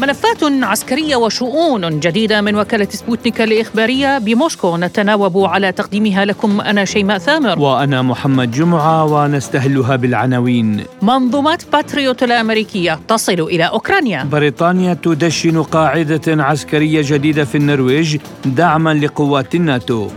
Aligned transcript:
ملفات 0.00 0.42
عسكرية 0.42 1.16
وشؤون 1.16 2.00
جديدة 2.00 2.40
من 2.40 2.56
وكالة 2.56 2.88
سبوتنيك 2.90 3.40
الإخبارية. 3.40 4.18
بموسكو 4.18 4.76
نتناوب 4.76 5.38
على 5.38 5.72
تقديمها 5.72 6.24
لكم 6.24 6.60
أنا 6.60 6.84
شيماء 6.84 7.18
ثامر. 7.18 7.58
وأنا 7.58 8.02
محمد 8.02 8.50
جمعة 8.50 9.04
ونستهلها 9.04 9.96
بالعناوين. 9.96 10.84
منظومات 11.02 11.62
باتريوت 11.72 12.22
الأمريكية 12.22 13.00
تصل 13.08 13.40
إلى 13.40 13.64
أوكرانيا. 13.64 14.24
بريطانيا 14.24 14.94
تدشن 14.94 15.62
قاعدة 15.62 16.44
عسكرية 16.44 17.02
جديدة 17.04 17.44
في 17.44 17.54
النرويج 17.54 18.16
دعما 18.44 18.94
لقوات 18.94 19.54
الناتو. 19.54 20.08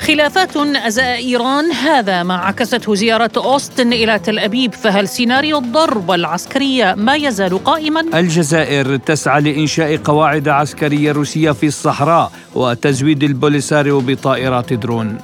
خلافات 0.00 0.56
أزاء 0.56 1.18
إيران 1.18 1.72
هذا 1.72 2.22
ما 2.22 2.34
عكسته 2.34 2.94
زيارة 2.94 3.30
أوستن 3.36 3.92
إلى 3.92 4.18
تل 4.18 4.38
أبيب 4.38 4.74
فهل 4.74 5.08
سيناريو 5.08 5.58
الضربة 5.58 6.14
العسكرية 6.14 6.94
ما 6.94 7.16
يزال 7.16 7.64
قائما؟ 7.64 8.00
الجزائر 8.00 8.96
تسعى 8.96 9.40
لإنشاء 9.40 9.96
قواعد 9.96 10.48
عسكرية 10.48 11.12
روسية 11.12 11.50
في 11.50 11.66
الصحراء 11.66 12.32
وتزويد 12.54 13.22
البوليساريو 13.22 14.00
بطائرات 14.00 14.72
درون 14.72 15.18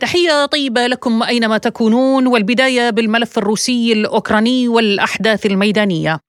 تحية 0.00 0.46
طيبة 0.46 0.86
لكم 0.86 1.22
أينما 1.22 1.58
تكونون 1.58 2.26
والبداية 2.26 2.90
بالملف 2.90 3.38
الروسي 3.38 3.92
الأوكراني 3.92 4.68
والأحداث 4.68 5.46
الميدانية 5.46 6.25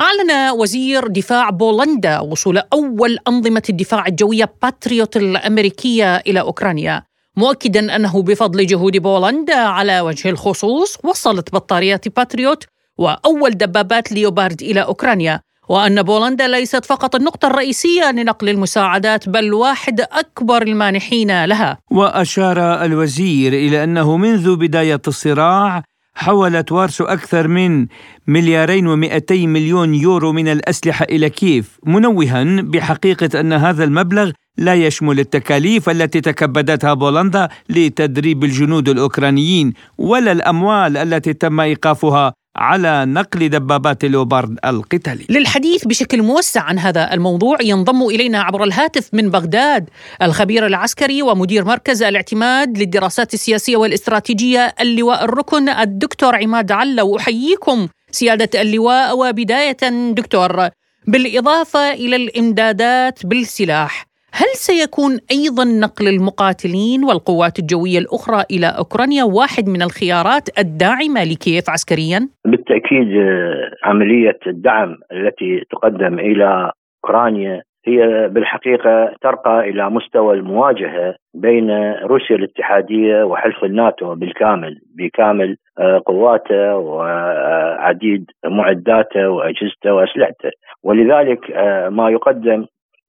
أعلن 0.00 0.50
وزير 0.60 1.06
دفاع 1.06 1.50
بولندا 1.50 2.20
وصول 2.20 2.62
أول 2.72 3.18
أنظمة 3.28 3.62
الدفاع 3.70 4.06
الجوية 4.06 4.52
باتريوت 4.62 5.16
الأمريكية 5.16 6.16
إلى 6.16 6.40
أوكرانيا 6.40 7.02
مؤكدا 7.36 7.96
أنه 7.96 8.22
بفضل 8.22 8.66
جهود 8.66 8.96
بولندا 8.96 9.56
على 9.56 10.00
وجه 10.00 10.30
الخصوص 10.30 10.98
وصلت 11.04 11.52
بطاريات 11.52 12.08
باتريوت 12.16 12.64
وأول 12.98 13.50
دبابات 13.50 14.12
ليوبارد 14.12 14.62
إلى 14.62 14.82
أوكرانيا 14.82 15.40
وأن 15.68 16.02
بولندا 16.02 16.48
ليست 16.48 16.84
فقط 16.84 17.14
النقطة 17.14 17.46
الرئيسية 17.46 18.10
لنقل 18.10 18.48
المساعدات 18.48 19.28
بل 19.28 19.54
واحد 19.54 20.00
أكبر 20.00 20.62
المانحين 20.62 21.44
لها. 21.44 21.78
وأشار 21.90 22.84
الوزير 22.84 23.52
إلى 23.52 23.84
أنه 23.84 24.16
منذ 24.16 24.56
بداية 24.56 25.00
الصراع 25.08 25.82
حولت 26.20 26.72
وارسو 26.72 27.04
أكثر 27.04 27.48
من 27.48 27.86
مليارين 28.26 28.86
ومئتي 28.86 29.46
مليون 29.46 29.94
يورو 29.94 30.32
من 30.32 30.48
الأسلحة 30.48 31.04
إلى 31.04 31.30
كييف 31.30 31.78
منوها 31.86 32.44
بحقيقة 32.62 33.40
أن 33.40 33.52
هذا 33.52 33.84
المبلغ 33.84 34.30
لا 34.58 34.74
يشمل 34.74 35.20
التكاليف 35.20 35.90
التي 35.90 36.20
تكبدتها 36.20 36.94
بولندا 36.94 37.48
لتدريب 37.68 38.44
الجنود 38.44 38.88
الأوكرانيين 38.88 39.72
ولا 39.98 40.32
الأموال 40.32 40.96
التي 40.96 41.32
تم 41.32 41.60
إيقافها. 41.60 42.32
على 42.56 43.04
نقل 43.04 43.48
دبابات 43.48 44.04
لوبارد 44.04 44.58
القتالي. 44.64 45.26
للحديث 45.28 45.84
بشكل 45.84 46.22
موسع 46.22 46.62
عن 46.62 46.78
هذا 46.78 47.12
الموضوع 47.14 47.58
ينضم 47.62 48.02
إلينا 48.02 48.42
عبر 48.42 48.64
الهاتف 48.64 49.08
من 49.12 49.30
بغداد 49.30 49.90
الخبير 50.22 50.66
العسكري 50.66 51.22
ومدير 51.22 51.64
مركز 51.64 52.02
الاعتماد 52.02 52.78
للدراسات 52.78 53.34
السياسية 53.34 53.76
والاستراتيجية 53.76 54.74
اللواء 54.80 55.24
الركن 55.24 55.68
الدكتور 55.68 56.36
عماد 56.36 56.72
علة 56.72 57.04
وأحييكم 57.04 57.88
سيادة 58.10 58.60
اللواء 58.62 59.18
وبداية 59.18 60.10
دكتور 60.12 60.68
بالإضافة 61.06 61.92
إلى 61.92 62.16
الإمدادات 62.16 63.26
بالسلاح. 63.26 64.09
هل 64.32 64.50
سيكون 64.68 65.12
أيضا 65.30 65.64
نقل 65.64 66.08
المقاتلين 66.08 67.04
والقوات 67.04 67.58
الجوية 67.58 67.98
الأخرى 67.98 68.42
إلى 68.50 68.66
أوكرانيا 68.66 69.24
واحد 69.24 69.68
من 69.68 69.82
الخيارات 69.82 70.58
الداعمة 70.58 71.24
لكييف 71.24 71.70
عسكريا؟ 71.70 72.28
بالتأكيد 72.44 73.08
آه، 73.16 73.70
عملية 73.84 74.38
الدعم 74.46 74.96
التي 75.12 75.64
تقدم 75.70 76.18
إلى 76.18 76.72
أوكرانيا 77.04 77.62
هي 77.86 78.28
بالحقيقة 78.28 79.14
ترقى 79.22 79.60
إلى 79.60 79.90
مستوى 79.90 80.34
المواجهة 80.34 81.14
بين 81.34 81.70
روسيا 81.92 82.36
الاتحادية 82.36 83.24
وحلف 83.24 83.64
الناتو 83.64 84.14
بالكامل 84.14 84.80
بكامل 84.98 85.56
آه، 85.78 86.02
قواته 86.06 86.76
وعديد 86.76 88.24
معداته 88.44 89.28
وأجهزته 89.28 89.92
وأسلحته 89.92 90.50
ولذلك 90.82 91.50
آه، 91.50 91.88
ما 91.88 92.10
يقدم 92.10 92.66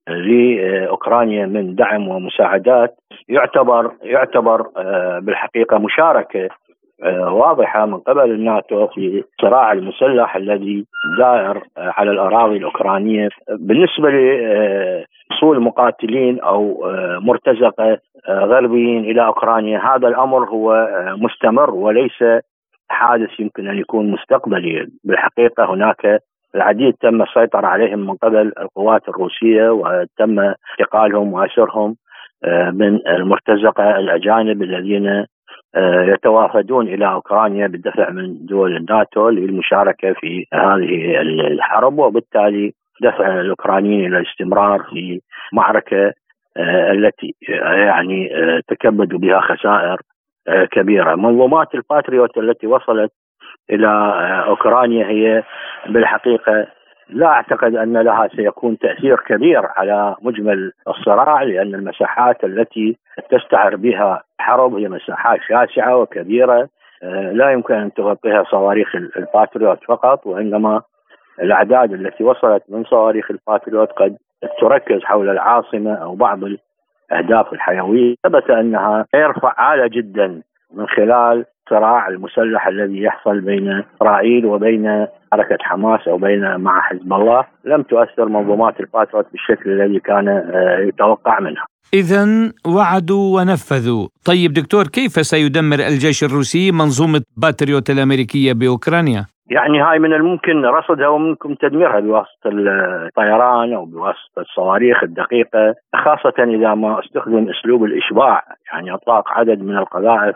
لأوكرانيا 0.07 1.45
من 1.45 1.75
دعم 1.75 2.07
ومساعدات. 2.07 2.95
يعتبر 3.29 3.91
يعتبر 4.03 4.67
آه، 4.77 5.19
بالحقيقة 5.19 5.77
مشاركة 5.77 6.49
آه، 7.03 7.33
واضحة 7.33 7.85
من 7.85 7.99
قبل 7.99 8.31
الناتو 8.31 8.87
في 8.87 9.23
الصراع 9.33 9.71
المسلح 9.71 10.35
الذي 10.35 10.85
دائر 11.19 11.57
آه، 11.57 11.93
على 11.97 12.11
الأراضي 12.11 12.57
الأوكرانية. 12.57 13.29
بالنسبة 13.49 14.09
لوصول 14.09 15.63
مقاتلين 15.63 16.39
أو 16.39 16.83
مرتزقة 17.21 17.97
غربيين 18.29 19.03
إلى 19.03 19.25
أوكرانيا 19.25 19.79
هذا 19.79 20.07
الأمر 20.07 20.49
هو 20.49 20.87
مستمر 21.17 21.71
وليس 21.71 22.23
حادث 22.89 23.39
يمكن 23.39 23.67
أن 23.67 23.77
يكون 23.77 24.11
مستقبلي 24.11 24.87
بالحقيقة 25.03 25.73
هناك 25.73 26.21
العديد 26.55 26.93
تم 26.93 27.21
السيطرة 27.21 27.67
عليهم 27.67 27.99
من 27.99 28.15
قبل 28.15 28.53
القوات 28.59 29.09
الروسية 29.09 29.69
وتم 29.69 30.39
اعتقالهم 30.39 31.33
وأسرهم 31.33 31.95
آه، 32.43 32.69
من 32.69 33.07
المرتزقة 33.07 33.99
الأجانب 33.99 34.63
الذين 34.63 35.25
آه، 35.75 36.03
يتوافدون 36.03 36.87
إلى 36.87 37.11
أوكرانيا 37.11 37.67
بالدفع 37.67 38.09
من 38.09 38.45
دول 38.45 38.77
الناتو 38.77 39.29
للمشاركة 39.29 40.13
في 40.13 40.45
هذه 40.53 41.21
الحرب 41.21 41.99
وبالتالي 41.99 42.73
دفع 43.01 43.39
الأوكرانيين 43.39 44.05
إلى 44.05 44.17
الاستمرار 44.17 44.83
في 44.83 45.21
معركة 45.53 46.13
آه، 46.57 46.91
التي 46.91 47.35
يعني 47.87 48.29
تكبدوا 48.67 49.19
بها 49.19 49.41
خسائر 49.41 49.97
كبيرة. 50.71 51.15
منظومات 51.15 51.75
الباتريوت 51.75 52.37
التي 52.37 52.67
وصلت 52.67 53.11
إلى 53.69 53.87
أوكرانيا 54.47 55.05
هي 55.07 55.43
بالحقيقة 55.89 56.67
لا 57.09 57.27
أعتقد 57.27 57.75
أن 57.75 57.97
لها 57.97 58.27
سيكون 58.35 58.77
تأثير 58.77 59.15
كبير 59.15 59.65
على 59.77 60.15
مجمل 60.21 60.71
الصراع 60.87 61.43
لأن 61.43 61.75
المساحات 61.75 62.43
التي 62.43 62.97
تستعر 63.29 63.75
بها 63.75 64.23
حرب 64.39 64.75
هي 64.75 64.89
مساحات 64.89 65.39
شاسعة 65.49 65.97
وكبيرة 65.97 66.69
آه، 67.03 67.31
لا 67.31 67.51
يمكن 67.51 67.73
أن 67.73 67.93
تغطيها 67.93 68.43
صواريخ 68.43 68.95
الباتريوت 68.95 69.83
فقط 69.87 70.27
وإنما 70.27 70.81
الأعداد 71.41 71.93
التي 71.93 72.23
وصلت 72.23 72.63
من 72.69 72.83
صواريخ 72.83 73.31
الباتريوت 73.31 73.91
قد 73.91 74.17
تركز 74.61 75.03
حول 75.03 75.29
العاصمة 75.29 75.93
أو 75.93 76.15
بعض 76.15 76.39
الأهداف 76.43 77.53
الحيوية. 77.53 78.15
ثبت 78.23 78.49
أنها 78.49 79.05
غير 79.15 79.33
فعالة 79.33 79.87
جدا 79.87 80.41
من 80.73 80.87
خلال 80.87 81.45
الصراع 81.71 82.07
المسلح 82.07 82.67
الذي 82.67 83.01
يحصل 83.01 83.41
بين 83.41 83.83
إسرائيل 83.95 84.45
وبين 84.45 85.07
حركة 85.31 85.57
حماس 85.59 86.07
أو 86.07 86.17
بين 86.17 86.55
مع 86.55 86.81
حزب 86.81 87.13
الله 87.13 87.43
لم 87.65 87.81
تؤثر 87.81 88.25
منظومات 88.25 88.79
الباتريوت 88.79 89.25
بالشكل 89.31 89.69
الذي 89.71 89.99
كان 89.99 90.27
آه، 90.27 90.79
يتوقع 90.87 91.39
منها. 91.39 91.65
اذا 91.93 92.51
وعدوا 92.75 93.39
ونفذوا، 93.39 94.07
طيب 94.25 94.53
دكتور 94.53 94.83
كيف 94.83 95.11
سيدمر 95.11 95.75
الجيش 95.75 96.23
الروسي 96.23 96.71
منظومة 96.71 97.21
باتريوت 97.37 97.89
الأمريكية 97.89 98.53
بأوكرانيا؟ 98.53 99.25
يعني 99.51 99.81
هاي 99.81 99.99
من 99.99 100.13
الممكن 100.13 100.65
رصدها 100.65 101.07
وممكن 101.07 101.57
تدميرها 101.57 101.99
بواسطة 101.99 102.49
الطيران 102.49 103.73
أو 103.73 103.85
بواسطة 103.85 104.41
الصواريخ 104.41 105.03
الدقيقة 105.03 105.75
خاصة 105.95 106.43
إذا 106.43 106.73
ما 106.73 106.99
استخدم 106.99 107.49
أسلوب 107.49 107.83
الإشباع 107.83 108.43
يعني 108.71 108.93
أطلاق 108.93 109.31
عدد 109.31 109.59
من 109.61 109.77
القذائف 109.77 110.35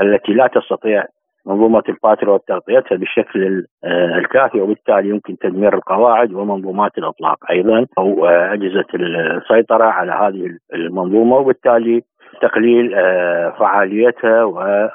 التي 0.00 0.32
لا 0.32 0.46
تستطيع 0.46 1.04
منظومة 1.46 1.82
الباتريوت 1.88 2.48
تغطيتها 2.48 2.96
بالشكل 2.96 3.66
آه، 3.84 4.18
الكافي 4.18 4.60
وبالتالي 4.60 5.08
يمكن 5.08 5.38
تدمير 5.38 5.74
القواعد 5.74 6.32
ومنظومات 6.32 6.98
الإطلاق 6.98 7.50
أيضا 7.50 7.86
أو 7.98 8.26
آه، 8.26 8.52
أجهزة 8.52 8.86
السيطرة 8.94 9.84
على 9.84 10.12
هذه 10.12 10.50
المنظومة 10.74 11.36
وبالتالي 11.36 12.02
تقليل 12.42 12.94
آه، 12.94 13.54
فعاليتها 13.58 14.40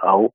أو 0.03 0.31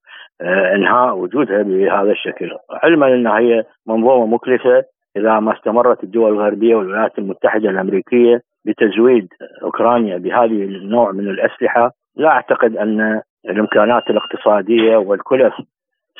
إنهاء 0.74 1.16
وجودها 1.16 1.62
بهذا 1.62 2.10
الشكل. 2.10 2.50
علما 2.82 3.06
إنها 3.06 3.38
هي 3.38 3.64
منظومة 3.86 4.26
مكلفة 4.26 4.84
إذا 5.16 5.40
ما 5.40 5.52
استمرت 5.52 6.04
الدول 6.04 6.32
الغربية 6.32 6.74
والولايات 6.74 7.18
المتحدة 7.18 7.70
الأمريكية 7.70 8.40
بتزويد 8.64 9.28
أوكرانيا 9.62 10.18
بهذه 10.18 10.64
النوع 10.64 11.12
من 11.12 11.28
الأسلحة. 11.28 11.90
لا 12.16 12.28
أعتقد 12.28 12.76
أن 12.76 13.22
الإمكانات 13.50 14.10
الاقتصادية 14.10 14.96
والكلف 14.96 15.54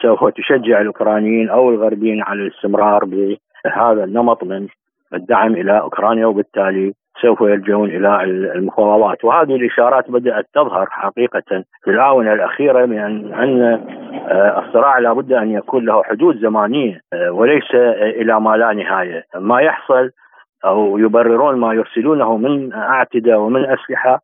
سوف 0.03 0.25
تشجع 0.25 0.81
الأوكرانيين 0.81 1.49
أو 1.49 1.71
الغربيين 1.71 2.23
على 2.23 2.43
الاستمرار 2.43 3.05
بهذا 3.05 4.05
النمط 4.05 4.45
من 4.45 4.69
الدعم 5.15 5.53
إلى 5.53 5.81
أوكرانيا 5.81 6.27
وبالتالي 6.27 6.93
سوف 7.23 7.41
يلجؤون 7.41 7.89
إلى 7.89 8.25
المفاوضات. 8.55 9.25
وهذه 9.25 9.57
الإشارات 9.57 10.11
بدأت 10.11 10.47
تظهر 10.55 10.87
حقيقة 10.91 11.65
في 11.85 11.91
الآونة 11.91 12.33
الأخيرة 12.33 12.87
من 12.87 12.99
ان 13.35 13.63
آه، 14.29 14.65
الصراع 14.67 14.99
لابد 14.99 15.33
أن 15.33 15.51
يكون 15.51 15.85
له 15.85 16.03
حدود 16.03 16.37
زمانية 16.37 17.01
آه، 17.13 17.31
وليس 17.33 17.75
إلى 18.21 18.41
ما 18.41 18.57
لا 18.57 18.73
نهاية، 18.73 19.25
ما 19.35 19.61
يحصل 19.61 20.11
أو 20.65 20.99
يبررون 20.99 21.57
ما 21.61 21.75
يرسلونه 21.75 22.37
من 22.37 22.73
أعتدة 22.73 23.39
ومن 23.39 23.65
أسلحة 23.65 24.21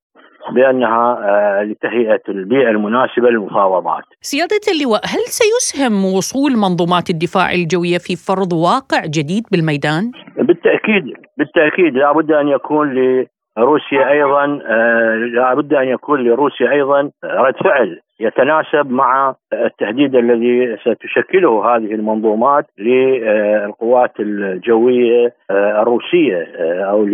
بأنها 0.53 1.19
آه، 1.25 1.63
لتهيئه 1.63 2.23
البيئة 2.29 2.71
المناسبة 2.71 3.31
للمفاوضات. 3.31 4.05
سيادة 4.21 4.65
اللواء، 4.75 5.01
هل 5.05 5.23
سيسهم 5.41 6.05
وصول 6.17 6.53
منظومات 6.57 7.11
الدفاع 7.11 7.53
الجوية 7.53 7.99
في 7.99 8.17
فرض 8.17 8.53
واقع 8.53 9.01
جديد 9.07 9.45
بالميدان؟ 9.53 10.13
بالتأكيد 10.37 11.05
بالتأكيد 11.39 11.95
لابد 11.95 12.33
أن 12.33 12.49
يكون 12.49 12.95
لروسيا 12.95 14.11
أيضا 14.11 14.45
آه، 14.67 15.15
لابد 15.15 15.75
أن 15.75 15.89
يكون 15.89 16.25
لروسيا 16.25 16.71
أيضا 16.71 17.11
رد 17.25 17.55
فعل 17.65 18.01
يتناسب 18.21 18.91
مع 18.91 19.35
التهديد 19.53 20.15
الذي 20.15 20.77
ستشكله 20.77 21.77
هذه 21.77 21.95
المنظومات 21.95 22.67
للقوات 22.79 24.13
الجوية 24.21 25.33
آه، 25.51 25.83
الروسية 25.83 26.47
أو 26.91 27.05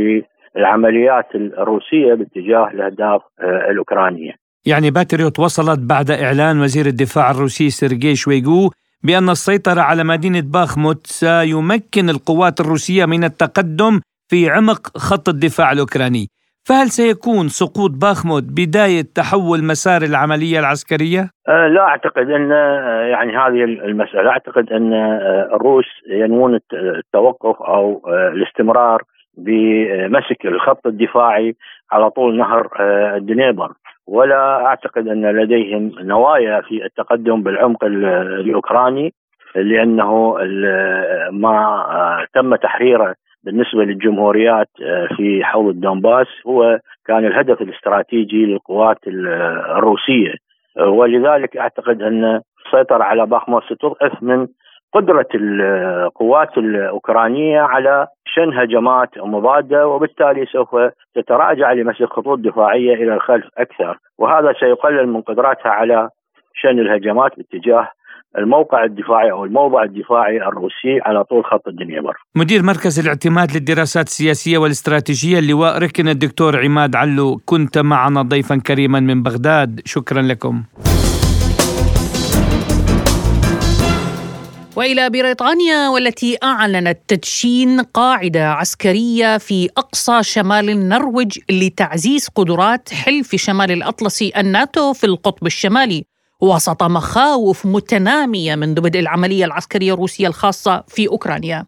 العمليات 0.56 1.35
الروسية 1.35 2.15
باتجاه 2.15 2.69
الاهداف 2.75 3.23
آه، 3.41 3.71
الأوكرانية. 3.71 4.33
يعني 4.67 4.91
باتريوت 4.91 5.39
وصلت 5.39 5.79
بعد 5.79 6.11
إعلان 6.11 6.61
وزير 6.61 6.87
الدفاع 6.87 7.31
الروسي 7.31 7.71
سيرجي 7.71 8.15
شويغو 8.15 8.71
بأن 9.03 9.29
السيطرة 9.29 9.81
على 9.81 10.05
مدينة 10.05 10.43
باخموت 10.53 11.06
سيمكن 11.06 12.11
القوات 12.11 12.61
الروسية 12.61 13.05
من 13.06 13.25
التقدم 13.25 14.01
في 14.29 14.51
عمق 14.51 14.99
خط 14.99 15.29
الدفاع 15.29 15.73
الأوكراني. 15.73 16.27
فهل 16.69 16.87
سيكون 16.87 17.49
سقوط 17.49 17.91
باخموت 17.91 18.43
بداية 18.43 19.03
تحول 19.15 19.65
مسار 19.65 20.03
العملية 20.03 20.59
العسكرية؟ 20.59 21.21
أه 21.49 21.69
لا 21.69 21.81
أعتقد 21.81 22.31
أن 22.31 22.53
آه، 22.53 23.05
يعني 23.12 23.37
هذه 23.37 23.65
المسألة 23.65 24.31
أعتقد 24.31 24.73
أن 24.73 24.93
آه، 24.93 25.49
الروس 25.57 25.85
ينوون 26.11 26.59
التوقف 26.73 27.62
أو 27.62 28.03
الاستمرار 28.09 29.03
بمسك 29.37 30.47
الخط 30.47 30.87
الدفاعي 30.87 31.55
على 31.93 32.11
طول 32.11 32.37
نهر 32.37 32.69
آه، 32.81 33.17
الدنيبر. 33.17 33.73
ولا 34.07 34.67
أعتقد 34.67 35.09
أن 35.09 35.27
لديهم 35.27 35.93
نوايا 36.01 36.61
في 36.61 36.85
التقدم 36.85 37.43
بالعمق 37.43 37.85
الأوكراني 37.85 39.13
لأنه 39.55 40.37
ما 41.31 41.57
آه، 41.91 42.27
تم 42.35 42.55
تحريره 42.55 43.15
بالنسبة 43.45 43.85
للجمهوريات 43.85 44.69
آه، 44.83 45.09
في 45.17 45.45
حوض 45.45 45.69
الدنباس 45.69 46.27
هو 46.47 46.79
كان 47.07 47.27
الهدف 47.27 47.63
الاستراتيجي 47.63 48.47
للقوات 48.47 48.99
الروسية. 49.07 50.35
ولذلك 50.81 51.57
أعتقد 51.57 52.03
أن 52.03 52.41
السيطره 52.67 53.05
على 53.05 53.27
باخموت 53.27 53.63
ستضعف 53.65 54.23
من 54.23 54.47
قدرة 54.94 55.29
القوات 55.35 56.58
الأوكرانية 56.58 57.61
على 57.61 58.06
شن 58.26 58.58
هجمات 58.58 59.08
مضادة 59.19 59.87
وبالتالي 59.87 60.46
سوف 60.52 60.69
تتراجع 61.14 61.73
لمسك 61.73 62.05
خطوط 62.05 62.38
دفاعية 62.38 62.94
إلى 62.94 63.14
الخلف 63.14 63.44
أكثر 63.58 63.99
وهذا 64.19 64.52
سيقلل 64.61 65.08
من 65.08 65.20
قدراتها 65.20 65.70
على 65.70 66.08
شن 66.55 66.79
الهجمات 66.79 67.32
باتجاه 67.37 67.88
الموقع 68.38 68.85
الدفاعي 68.85 69.31
أو 69.31 69.44
الموضع 69.44 69.82
الدفاعي 69.82 70.37
الروسي 70.37 71.00
على 71.02 71.25
طول 71.25 71.44
خط 71.44 71.69
الدنيبر. 71.69 72.14
مدير 72.37 72.62
مركز 72.62 73.00
الاعتماد 73.00 73.49
للدراسات 73.56 74.06
السياسية 74.06 74.58
والاستراتيجية 74.58 75.38
اللواء 75.38 75.79
ركن 75.79 76.08
الدكتور 76.08 76.52
عماد 76.64 76.97
علو 76.97 77.40
كنت 77.47 77.79
معنا 77.79 78.23
ضيفا 78.23 78.61
كريما 78.67 79.00
من 79.00 79.23
بغداد 79.23 79.81
شكرا 79.85 80.23
لكم. 80.23 80.62
وإلى 84.76 85.11
بريطانيا 85.11 85.88
والتي 85.88 86.38
أعلنت 86.43 86.99
تدشين 87.09 87.81
قاعدة 87.81 88.53
عسكرية 88.53 89.38
في 89.38 89.69
أقصى 89.76 90.23
شمال 90.23 90.71
النرويج 90.71 91.38
لتعزيز 91.50 92.29
قدرات 92.29 92.88
حلف 92.88 93.37
شمال 93.37 93.71
الاطلسي 93.71 94.32
الناتو 94.37 94.93
في 94.93 95.05
القطب 95.05 95.47
الشمالي 95.47 96.05
وسط 96.41 96.82
مخاوف 96.82 97.67
متنامية 97.67 98.55
منذ 98.55 98.81
بدء 98.81 99.00
العملية 99.00 99.44
العسكرية 99.44 99.94
الروسية 99.94 100.29
الخاصة 100.29 100.85
في 100.88 101.09
أوكرانيا. 101.09 101.67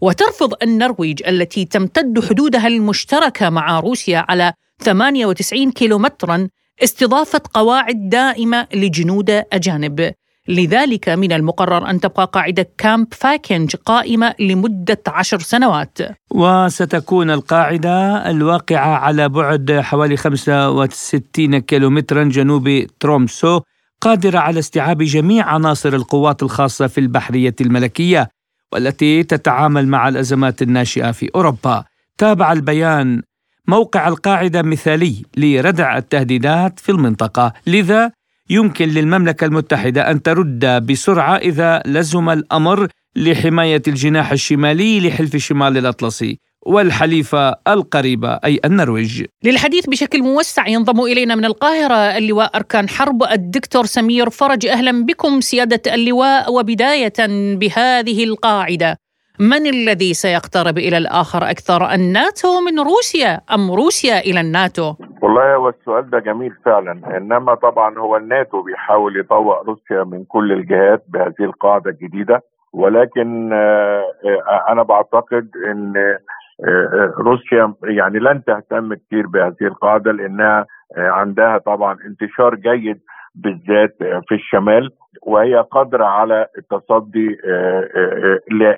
وترفض 0.00 0.54
النرويج 0.62 1.22
التي 1.28 1.64
تمتد 1.64 2.24
حدودها 2.28 2.66
المشتركة 2.66 3.50
مع 3.50 3.80
روسيا 3.80 4.24
على 4.28 4.52
98 4.82 5.72
كيلومترا 5.72 6.48
استضافة 6.82 7.40
قواعد 7.54 8.08
دائمة 8.08 8.66
لجنود 8.74 9.30
أجانب 9.30 10.12
لذلك 10.48 11.08
من 11.08 11.32
المقرر 11.32 11.90
أن 11.90 12.00
تبقى 12.00 12.30
قاعدة 12.32 12.68
كامب 12.78 13.06
فايكنج 13.14 13.76
قائمة 13.76 14.34
لمدة 14.40 15.02
عشر 15.06 15.38
سنوات. 15.38 15.98
وستكون 16.30 17.30
القاعدة 17.30 18.30
الواقعة 18.30 18.96
على 18.96 19.28
بعد 19.28 19.72
حوالي 19.72 20.16
65 20.16 21.58
كيلومترا 21.58 22.24
جنوب 22.24 22.86
ترومسو 23.00 23.60
قادرة 24.00 24.38
على 24.38 24.58
استيعاب 24.58 25.02
جميع 25.02 25.46
عناصر 25.46 25.94
القوات 25.94 26.42
الخاصة 26.42 26.86
في 26.86 27.00
البحرية 27.00 27.54
الملكية 27.60 28.28
والتي 28.72 29.22
تتعامل 29.22 29.88
مع 29.88 30.08
الأزمات 30.08 30.62
الناشئة 30.62 31.10
في 31.12 31.30
أوروبا. 31.34 31.84
تابع 32.18 32.52
البيان 32.52 33.22
موقع 33.68 34.08
القاعدة 34.08 34.62
مثالي 34.62 35.22
لردع 35.36 35.98
التهديدات 35.98 36.80
في 36.80 36.92
المنطقة. 36.92 37.52
لذا 37.66 38.12
يمكن 38.50 38.88
للمملكة 38.88 39.44
المتحدة 39.44 40.10
أن 40.10 40.22
ترد 40.22 40.86
بسرعة 40.86 41.36
إذا 41.36 41.82
لزم 41.86 42.30
الأمر 42.30 42.88
لحماية 43.16 43.82
الجناح 43.88 44.32
الشمالي 44.32 45.08
لحلف 45.08 45.36
شمال 45.36 45.78
الأطلسي 45.78 46.38
والحليفة 46.66 47.54
القريبة 47.68 48.28
أي 48.44 48.60
النرويج. 48.64 49.24
للحديث 49.44 49.86
بشكل 49.86 50.22
موسع 50.22 50.68
ينضم 50.68 51.00
إلينا 51.00 51.34
من 51.34 51.44
القاهرة 51.44 51.94
اللواء 51.94 52.56
أركان 52.56 52.88
حرب 52.88 53.22
الدكتور 53.22 53.86
سمير 53.86 54.30
فرج. 54.30 54.66
أهلا 54.66 55.04
بكم 55.04 55.40
سيادة 55.40 55.94
اللواء 55.94 56.52
وبداية 56.52 57.12
بهذه 57.54 58.24
القاعدة. 58.24 58.98
من 59.38 59.66
الذي 59.66 60.14
سيقترب 60.14 60.78
إلى 60.78 60.98
الآخر 60.98 61.50
أكثر 61.50 61.94
الناتو 61.94 62.60
من 62.60 62.80
روسيا 62.80 63.40
أم 63.54 63.70
روسيا 63.70 64.20
إلى 64.20 64.40
الناتو؟ 64.40 64.94
والله 65.26 65.54
هو 65.54 65.68
السؤال 65.68 66.10
ده 66.10 66.18
جميل 66.18 66.52
فعلا. 66.64 67.16
إنما 67.16 67.54
طبعا 67.54 67.98
هو 67.98 68.16
الناتو 68.16 68.62
بيحاول 68.62 69.20
يطوق 69.20 69.62
روسيا 69.62 70.04
من 70.04 70.24
كل 70.24 70.52
الجهات 70.52 71.04
بهذه 71.08 71.40
القاعدة 71.40 71.90
الجديدة. 71.90 72.42
ولكن 72.72 73.52
آه، 73.52 74.04
آه، 74.24 74.72
أنا 74.72 74.82
بعتقد 74.82 75.48
إن 75.70 75.96
آه، 75.96 77.14
روسيا 77.18 77.74
يعني 77.84 78.18
لن 78.18 78.44
تهتم 78.44 78.94
كثير 78.94 79.26
بهذه 79.26 79.62
القاعدة 79.62 80.12
لأنها 80.12 80.66
عندها 80.96 81.58
طبعا 81.58 81.96
انتشار 82.06 82.54
جيد 82.54 83.00
بالذات 83.34 83.96
في 84.28 84.34
الشمال 84.34 84.90
وهي 85.22 85.56
قادرة 85.70 86.04
على 86.04 86.46
التصدي 86.58 87.36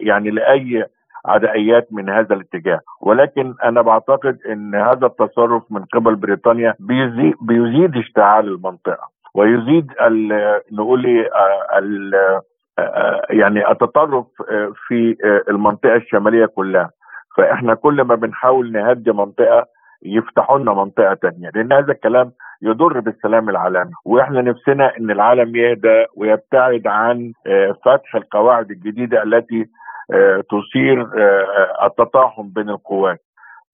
يعني 0.01 0.31
لأي 0.31 0.87
عدائيات 1.29 1.89
من 1.93 2.09
هذا 2.11 2.35
الاتجاه. 2.35 2.81
ولكن 3.01 3.55
أنا 3.65 3.83
بعتقد 3.83 4.39
إن 4.49 4.75
هذا 4.75 5.07
التصرف 5.07 5.63
من 5.71 5.85
قبل 5.85 6.15
بريطانيا 6.17 6.75
بيزيد, 6.81 7.35
بيزيد 7.41 7.97
اشتعال 7.97 8.49
المنطقة. 8.49 9.09
ويزيد 9.35 9.93
نقول 10.73 11.29
يعني 13.31 13.71
التطرف 13.71 14.27
في 14.89 15.17
المنطقة 15.49 15.97
الشمالية 15.97 16.47
كلها. 16.47 16.91
فإحنا 17.37 17.75
كل 17.75 18.03
ما 18.03 18.15
بنحاول 18.15 18.73
نهدي 18.73 19.13
منطقة 19.13 19.67
يفتحوا 20.03 20.59
لنا 20.59 20.75
منطقة 20.75 21.15
ثانية 21.15 21.51
لأن 21.55 21.73
هذا 21.73 21.93
الكلام 21.93 22.33
يضر 22.63 23.01
بالسلام 23.01 23.49
العالمي. 23.49 23.93
وإحنا 24.05 24.43
نفسنا 24.43 24.97
إن 24.99 25.11
العالم 25.11 25.57
يهدى 25.57 26.05
ويبتعد 26.17 26.87
عن 26.87 27.33
آه، 27.47 27.75
فتح 27.85 28.15
القواعد 28.15 28.71
الجديدة 28.71 29.23
التي 29.23 29.61
آه، 29.63 29.67
تثير 30.51 31.03
آه، 31.03 31.87
التطاحن 31.87 32.49
بين 32.49 32.69
القوات 32.69 33.19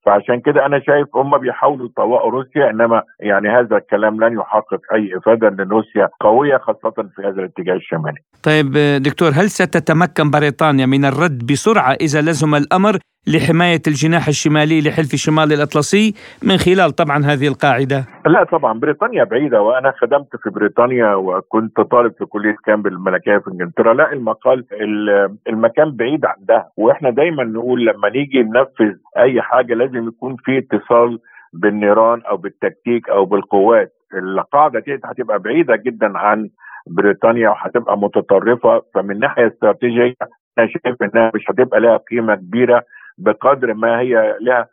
فعشان 0.06 0.40
كده 0.40 0.66
أنا 0.66 0.80
شايف 0.86 1.06
هم 1.14 1.38
بيحاولوا 1.38 1.86
يطوقوا 1.86 2.30
روسيا 2.30 2.70
إنما 2.70 3.02
يعني 3.20 3.48
هذا 3.48 3.76
الكلام 3.76 4.24
لن 4.24 4.32
يحقق 4.38 4.80
أي 4.94 5.16
إفادة 5.16 5.48
لأن 5.48 5.68
روسيا 5.68 6.08
قوية 6.20 6.56
خاصة 6.56 7.08
في 7.16 7.22
هذا 7.22 7.40
الاتجاه 7.40 7.74
الشمالي. 7.74 8.18
طيب 8.42 8.72
دكتور 9.02 9.28
هل 9.28 9.50
ستتمكن 9.50 10.30
بريطانيا 10.30 10.86
من 10.86 11.04
الرد 11.04 11.46
بسرعة 11.46 11.92
إذا 11.92 12.20
لزم 12.20 12.54
الأمر 12.54 12.98
لحماية 13.26 13.83
الجناح 13.87 14.28
الشمالي 14.28 14.81
لحلف 14.81 15.14
شمال 15.14 15.52
الأطلسي 15.52 16.14
من 16.43 16.57
خلال 16.57 16.90
طبعا 16.93 17.19
هذه 17.25 17.49
القاعدة. 17.49 18.04
لا 18.26 18.45
طبعا 18.45 18.78
بريطانيا 18.81 19.25
بعيدة 19.25 19.62
وأنا 19.62 19.93
خدمت 20.00 20.37
في 20.43 20.50
بريطانيا 20.50 21.14
وكنت 21.14 21.81
طالب 21.81 22.12
في 22.19 22.25
كلية 22.25 22.57
كامبل 22.66 22.93
الملكية 22.93 23.38
في 23.38 23.50
إنجلترا. 23.50 23.95
لا 23.95 24.12
المقال 24.12 24.64
المكان 25.49 25.90
بعيد 25.97 26.25
عن 26.25 26.35
ده 26.38 26.66
وإحنا 26.76 27.11
دايما 27.11 27.45
نقول 27.45 27.87
لما 27.87 28.09
نيجي 28.09 28.43
ننفذ 28.43 28.95
أي 29.19 29.43
حاجة 29.43 29.75
لازم 29.75 30.09
يكون 30.09 30.37
في 30.45 30.59
اتصال 30.59 31.19
بالنيران 31.52 32.23
أو 32.23 32.37
بالتكتيك 32.37 33.09
أو 33.09 33.25
بالقوات. 33.25 33.93
القاعدة 34.14 34.81
دي 34.81 35.00
هتبقى 35.04 35.38
بعيدة 35.38 35.76
جدا 35.76 36.19
عن 36.19 36.49
بريطانيا 36.87 37.49
وهتبقى 37.49 37.99
متطرفة. 37.99 38.83
فمن 38.95 39.19
ناحية 39.19 39.47
استراتيجية 39.47 40.14
أنا 40.59 40.66
شايف 40.66 40.97
إنها 41.02 41.33
مش 41.35 41.45
هتبقى 41.50 41.81
لها 41.81 41.97
قيمة 41.97 42.35
كبيرة. 42.35 42.83
بقدر 43.18 43.75
ما 43.75 44.00
هي 44.00 44.37
لها 44.40 44.68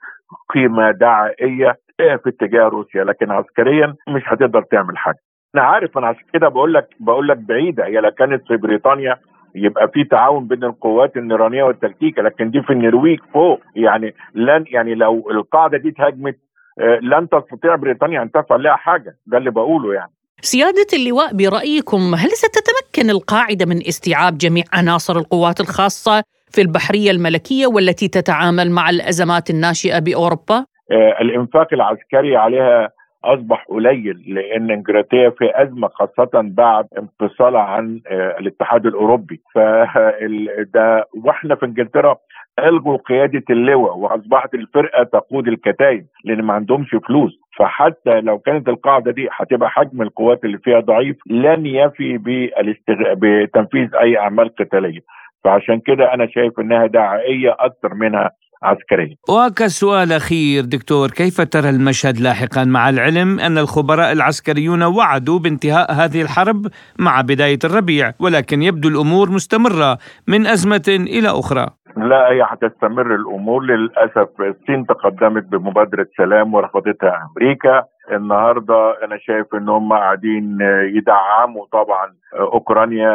قيمة 0.50 0.92
دعائيه 0.92 1.78
في 1.98 2.30
اتجاه 2.30 2.64
روسيا 2.64 3.04
لكن 3.04 3.32
عسكريا 3.32 3.96
مش 4.10 4.22
هتقدر 4.26 4.62
تعمل 4.62 4.98
حاجة. 4.98 5.18
أنا 5.56 5.64
عارف 5.64 5.98
أنا 5.98 6.08
عشان 6.08 6.24
كده 6.34 6.48
بقول 6.48 6.74
لك 6.74 6.88
بقول 7.00 7.28
لك 7.28 7.38
بعيدة. 7.38 7.86
هي 7.86 8.00
لو 8.02 8.12
كانت 8.12 8.48
في 8.48 8.58
بريطانيا 8.58 9.18
يبقى 9.56 9.88
في 9.88 10.04
تعاون 10.04 10.48
بين 10.48 10.64
القوات 10.64 11.18
النيرانية 11.18 11.64
والتكتيكيه 11.64 12.22
لكن 12.22 12.52
دي 12.52 12.62
في 12.62 12.74
النرويج 12.74 13.20
فوق. 13.34 13.62
يعني 13.76 14.14
لن 14.36 14.66
يعني 14.68 14.96
لو 14.96 15.30
القاعدة 15.32 15.78
دي 15.78 15.90
اتهاجمت 15.90 16.36
آه، 16.80 17.00
لن 17.02 17.30
تستطيع 17.30 17.76
بريطانيا 17.76 18.22
أن 18.22 18.32
تفعل 18.32 18.64
لها 18.64 18.76
حاجة. 18.76 19.16
ده 19.28 19.38
اللي 19.38 19.52
بقوله 19.52 19.94
يعني. 19.94 20.12
سيادة 20.42 20.88
اللواء 20.94 21.34
برأيكم 21.34 22.16
هل 22.16 22.30
ستتمكن 22.30 23.10
القاعدة 23.10 23.66
من 23.66 23.78
استيعاب 23.78 24.38
جميع 24.38 24.64
عناصر 24.74 25.18
القوات 25.18 25.60
الخاصة 25.60 26.24
في 26.52 26.62
البحرية 26.62 27.12
الملكية 27.12 27.68
والتي 27.68 28.08
تتعامل 28.08 28.72
مع 28.72 28.90
الأزمات 28.90 29.50
الناشئة 29.50 30.00
بأوروبا؟ 30.00 30.66
آه 30.92 31.22
الإنفاق 31.22 31.68
العسكري 31.74 32.36
عليها 32.36 32.90
أصبح 33.26 33.66
قليل 33.70 34.24
لأن 34.28 34.72
إنجلترا 34.72 35.30
في 35.30 35.62
أزمة 35.64 35.88
خاصة 35.88 36.30
بعد 36.34 36.86
انفصالها 36.98 37.62
عن 37.62 38.02
آه 38.08 38.36
الاتحاد 38.40 38.86
الأوروبي. 38.86 39.42
فده 39.56 41.06
وإحنا 41.26 41.56
في 41.56 41.66
إنجلترا 41.66 42.16
ألغوا 42.60 42.98
قيادة 42.98 43.44
اللواء 43.50 43.98
وأصبحت 43.98 44.54
الفرقة 44.54 45.04
تقود 45.04 45.48
الكتائب 45.48 46.06
لأن 46.26 46.42
ما 46.42 46.54
عندهمش 46.54 46.90
فلوس. 47.08 47.40
فحتى 47.58 48.22
لو 48.22 48.40
كانت 48.40 48.70
القاعدة 48.70 49.12
دي 49.12 49.28
هتبقى 49.32 49.70
حجم 49.70 50.02
القوات 50.02 50.46
اللي 50.46 50.58
فيها 50.58 50.80
ضعيف 50.80 51.18
لن 51.30 51.66
يفي 51.66 52.18
بالاستغ... 52.18 53.14
بتنفيذ 53.14 53.96
أي 53.96 54.18
أعمال 54.18 54.56
قتالية. 54.56 55.00
فعشان 55.44 55.80
كده 55.80 56.14
أنا 56.14 56.28
شايف 56.28 56.60
إنها 56.60 56.86
دعائيه 56.88 57.56
أكثر 57.60 57.94
منها 57.94 58.32
عسكريه. 58.64 59.16
وكسؤال 59.30 60.12
أخير 60.12 60.66
دكتور 60.66 61.08
كيف 61.10 61.42
ترى 61.42 61.70
المشهد 61.70 62.20
لاحقا 62.20 62.64
مع 62.64 62.90
العلم 62.90 63.40
أن 63.40 63.58
الخبراء 63.58 64.12
العسكريون 64.12 64.84
وعدوا 64.84 65.40
بانتهاء 65.40 65.92
هذه 65.92 66.22
الحرب 66.22 66.68
مع 67.00 67.22
بداية 67.22 67.60
الربيع 67.64 68.12
ولكن 68.20 68.62
يبدو 68.62 68.90
الأمور 68.90 69.30
مستمرة 69.30 69.98
من 70.28 70.48
أزمة 70.48 70.88
إلى 70.88 71.30
أخرى. 71.30 71.68
لا 71.98 72.28
هي 72.32 72.42
هتستمر 72.52 73.16
الأمور 73.16 73.64
للأسف 73.64 74.30
الصين 74.40 74.86
تقدمت 74.86 75.44
بمبادرة 75.44 76.08
سلام 76.18 76.54
ورفضتها 76.54 77.30
أمريكا 77.32 77.84
النهارده 78.12 79.04
أنا 79.06 79.18
شايف 79.18 79.46
إن 79.56 79.70
هم 79.70 79.94
قاعدين 79.94 80.58
يدعموا 80.96 81.66
طبعا 81.72 82.14
أوكرانيا 82.40 83.12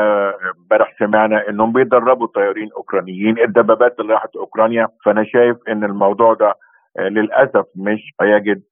امبارح 0.60 0.94
سمعنا 0.98 1.48
إنهم 1.48 1.72
بيدربوا 1.72 2.26
طيارين 2.26 2.68
أوكرانيين 2.76 3.38
الدبابات 3.38 4.00
اللي 4.00 4.12
راحت 4.12 4.36
أوكرانيا 4.36 4.88
فأنا 5.04 5.24
شايف 5.24 5.56
إن 5.68 5.84
الموضوع 5.84 6.34
ده 6.34 6.54
للأسف 6.98 7.64
مش 7.76 8.00
هيجد 8.20 8.62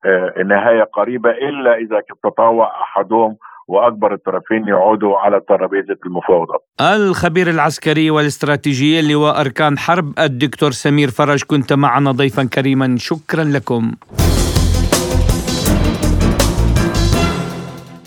نهاية 0.46 0.82
قريبة 0.82 1.30
إلا 1.30 1.74
إذا 1.74 2.00
تطوع 2.24 2.82
أحدهم 2.82 3.36
وأكبر 3.68 4.14
الطرفين 4.14 4.68
يقعدوا 4.68 5.18
على 5.18 5.40
ترابيزه 5.48 5.96
المفاوضات. 6.06 6.60
الخبير 6.80 7.48
العسكري 7.50 8.10
والاستراتيجي 8.10 9.12
لواء 9.12 9.40
أركان 9.40 9.78
حرب 9.78 10.12
الدكتور 10.18 10.70
سمير 10.70 11.08
فرج 11.08 11.42
كنت 11.44 11.72
معنا 11.72 12.10
ضيفا 12.12 12.44
كريما 12.54 12.94
شكرا 12.98 13.44
لكم. 13.44 13.92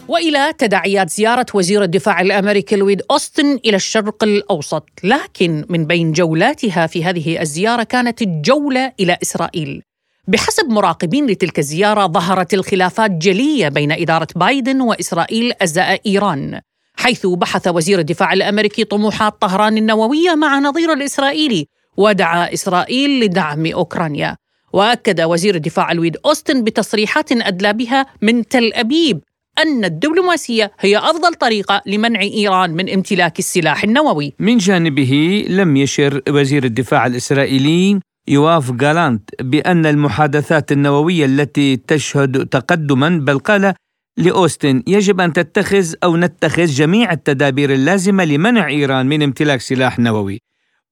وإلى 0.08 0.54
تداعيات 0.58 1.10
زيارة 1.10 1.46
وزير 1.54 1.84
الدفاع 1.84 2.22
الأمريكي 2.22 2.76
لويد 2.76 3.02
أوستن 3.12 3.60
إلى 3.66 3.76
الشرق 3.76 4.24
الأوسط، 4.24 4.90
لكن 5.04 5.66
من 5.70 5.86
بين 5.86 6.12
جولاتها 6.12 6.88
في 6.88 7.04
هذه 7.04 7.42
الزيارة 7.42 7.84
كانت 7.84 8.22
الجولة 8.22 8.94
إلى 9.00 9.18
إسرائيل. 9.22 9.82
بحسب 10.28 10.70
مراقبين 10.70 11.28
لتلك 11.28 11.60
الزيارة 11.60 12.08
ظهرت 12.08 12.54
الخلافات 12.54 13.12
جلية 13.12 13.70
بين 13.70 13.92
إدارة 13.92 14.28
بايدن 14.36 14.82
وإسرائيل 14.82 15.54
أزاء 15.62 16.02
إيران، 16.06 16.62
حيث 16.96 17.26
بحث 17.26 17.68
وزير 17.68 18.00
الدفاع 18.00 18.34
الأمريكي 18.34 18.84
طموحات 18.84 19.42
طهران 19.42 19.78
النووية 19.78 20.36
مع 20.36 20.60
نظير 20.60 20.94
الإسرائيلي، 20.94 21.68
ودعا 21.98 22.54
إسرائيل 22.54 23.20
لدعم 23.20 23.66
أوكرانيا. 23.66 24.36
وأكد 24.74 25.22
وزير 25.22 25.56
الدفاع 25.56 25.92
لويد 25.92 26.18
أوستن 26.26 26.64
بتصريحات 26.64 27.32
أدلى 27.32 27.74
بها 27.74 28.06
من 28.22 28.48
تل 28.48 28.74
أبيب 28.74 29.22
أن 29.60 29.86
الدبلوماسية 29.86 30.72
هي 30.80 30.98
أفضل 30.98 31.34
طريقة 31.34 31.82
لمنع 31.86 32.22
إيران 32.22 32.72
من 32.72 32.90
امتلاك 32.94 33.40
السلاح 33.40 33.84
النووي. 33.84 34.34
من 34.40 34.58
جانبه 34.58 35.46
لم 35.50 35.78
يشر 35.78 36.22
وزير 36.30 36.64
الدفاع 36.64 37.06
الإسرائيلي 37.06 38.00
يواف 38.28 38.72
جالانت 38.72 39.30
بأن 39.42 39.86
المحادثات 39.86 40.72
النووية 40.72 41.26
التي 41.26 41.76
تشهد 41.76 42.46
تقدما 42.46 43.10
بل 43.10 43.40
قال 43.40 43.74
لأوستن 44.18 44.84
يجب 44.88 45.22
أن 45.22 45.34
تتخذ 45.34 45.94
أو 46.04 46.18
نتخذ 46.18 46.66
جميع 46.66 47.12
التدابير 47.12 47.74
اللازمة 47.74 48.26
لمنع 48.26 48.68
إيران 48.68 49.06
من 49.06 49.24
امتلاك 49.24 49.62
سلاح 49.62 50.00
نووي. 50.00 50.40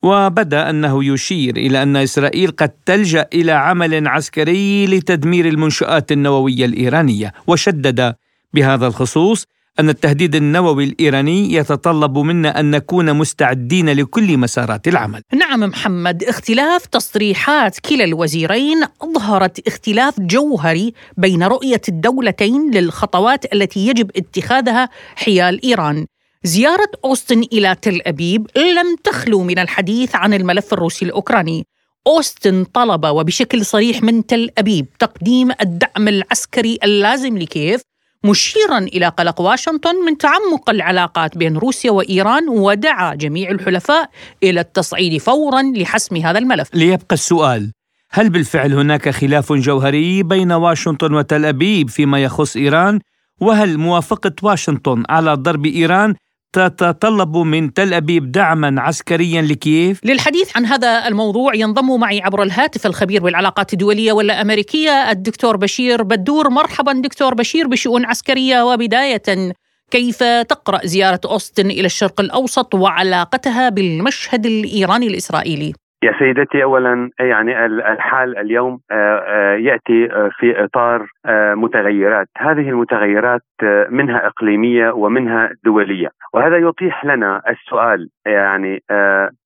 وبدأ 0.03 0.69
أنه 0.69 1.03
يشير 1.05 1.57
إلى 1.57 1.83
أن 1.83 1.95
إسرائيل 1.95 2.51
قد 2.51 2.69
تلجأ 2.85 3.27
إلى 3.33 3.51
عمل 3.51 4.07
عسكري 4.07 4.85
لتدمير 4.87 5.47
المنشآت 5.47 6.11
النووية 6.11 6.65
الإيرانية 6.65 7.33
وشدد 7.47 8.15
بهذا 8.53 8.87
الخصوص 8.87 9.45
أن 9.79 9.89
التهديد 9.89 10.35
النووي 10.35 10.83
الإيراني 10.83 11.53
يتطلب 11.53 12.17
منا 12.17 12.59
أن 12.59 12.71
نكون 12.71 13.13
مستعدين 13.13 13.89
لكل 13.89 14.37
مسارات 14.37 14.87
العمل. 14.87 15.21
نعم 15.33 15.59
محمد، 15.59 16.23
اختلاف 16.23 16.85
تصريحات 16.85 17.79
كلا 17.79 18.03
الوزيرين 18.03 18.83
أظهرت 19.01 19.67
اختلاف 19.67 20.19
جوهري 20.19 20.93
بين 21.17 21.43
رؤية 21.43 21.81
الدولتين 21.89 22.71
للخطوات 22.71 23.53
التي 23.53 23.87
يجب 23.87 24.11
اتخاذها 24.15 24.89
حيال 25.15 25.65
إيران. 25.65 26.05
زيارة 26.43 26.91
أوستن 27.05 27.43
إلى 27.53 27.75
تل 27.81 28.01
أبيب 28.05 28.47
لم 28.57 28.95
تخلو 29.03 29.43
من 29.43 29.59
الحديث 29.59 30.15
عن 30.15 30.33
الملف 30.33 30.73
الروسي 30.73 31.05
الأوكراني. 31.05 31.65
أوستن 32.07 32.63
طلب 32.63 33.05
وبشكل 33.05 33.65
صريح 33.65 34.03
من 34.03 34.25
تل 34.25 34.49
أبيب 34.57 34.85
تقديم 34.99 35.51
الدعم 35.61 36.07
العسكري 36.07 36.79
اللازم 36.83 37.37
لكييف 37.37 37.81
مشيرا 38.25 38.77
إلى 38.77 39.07
قلق 39.07 39.41
واشنطن 39.41 39.95
من 40.05 40.17
تعمق 40.17 40.69
العلاقات 40.69 41.37
بين 41.37 41.57
روسيا 41.57 41.91
وإيران 41.91 42.49
ودعا 42.49 43.15
جميع 43.15 43.51
الحلفاء 43.51 44.09
إلى 44.43 44.59
التصعيد 44.59 45.21
فورا 45.21 45.61
لحسم 45.61 46.15
هذا 46.15 46.39
الملف. 46.39 46.69
ليبقى 46.73 47.13
السؤال 47.13 47.71
هل 48.11 48.29
بالفعل 48.29 48.73
هناك 48.73 49.09
خلاف 49.09 49.53
جوهري 49.53 50.23
بين 50.23 50.51
واشنطن 50.51 51.13
وتل 51.13 51.45
أبيب 51.45 51.89
فيما 51.89 52.23
يخص 52.23 52.55
إيران؟ 52.55 52.99
وهل 53.41 53.77
موافقة 53.77 54.31
واشنطن 54.41 55.03
على 55.09 55.33
ضرب 55.33 55.65
إيران 55.65 56.15
تتطلب 56.53 57.37
من 57.37 57.73
تل 57.73 57.93
أبيب 57.93 58.31
دعما 58.31 58.81
عسكريا 58.81 59.41
لكييف؟ 59.41 59.99
للحديث 60.05 60.57
عن 60.57 60.65
هذا 60.65 61.07
الموضوع 61.07 61.55
ينضم 61.55 61.99
معي 61.99 62.21
عبر 62.21 62.43
الهاتف 62.43 62.85
الخبير 62.85 63.23
بالعلاقات 63.23 63.73
الدولية 63.73 64.11
والأمريكية 64.11 65.11
الدكتور 65.11 65.57
بشير 65.57 66.03
بدور 66.03 66.49
مرحبا 66.49 66.93
دكتور 66.93 67.33
بشير 67.33 67.67
بشؤون 67.67 68.05
عسكرية 68.05 68.63
وبداية 68.63 69.53
كيف 69.91 70.23
تقرأ 70.23 70.85
زيارة 70.85 71.19
أوستن 71.25 71.65
إلى 71.65 71.85
الشرق 71.85 72.21
الأوسط 72.21 72.75
وعلاقتها 72.75 73.69
بالمشهد 73.69 74.45
الإيراني 74.45 75.07
الإسرائيلي؟ 75.07 75.73
يا 76.03 76.13
سيدتي 76.19 76.63
اولا 76.63 77.09
يعني 77.19 77.65
الحال 77.65 78.37
اليوم 78.37 78.79
آه، 78.91 78.95
آه، 78.95 79.55
يأتي 79.55 80.13
آه، 80.13 80.29
في 80.39 80.63
إطار 80.63 81.07
متغيرات، 81.55 82.27
هذه 82.37 82.69
المتغيرات 82.69 83.41
منها 83.89 84.27
إقليمية 84.27 84.91
ومنها 84.91 85.49
دولية، 85.65 86.09
وهذا 86.33 86.57
يتيح 86.57 87.05
لنا 87.05 87.41
السؤال 87.49 88.09
يعني 88.25 88.79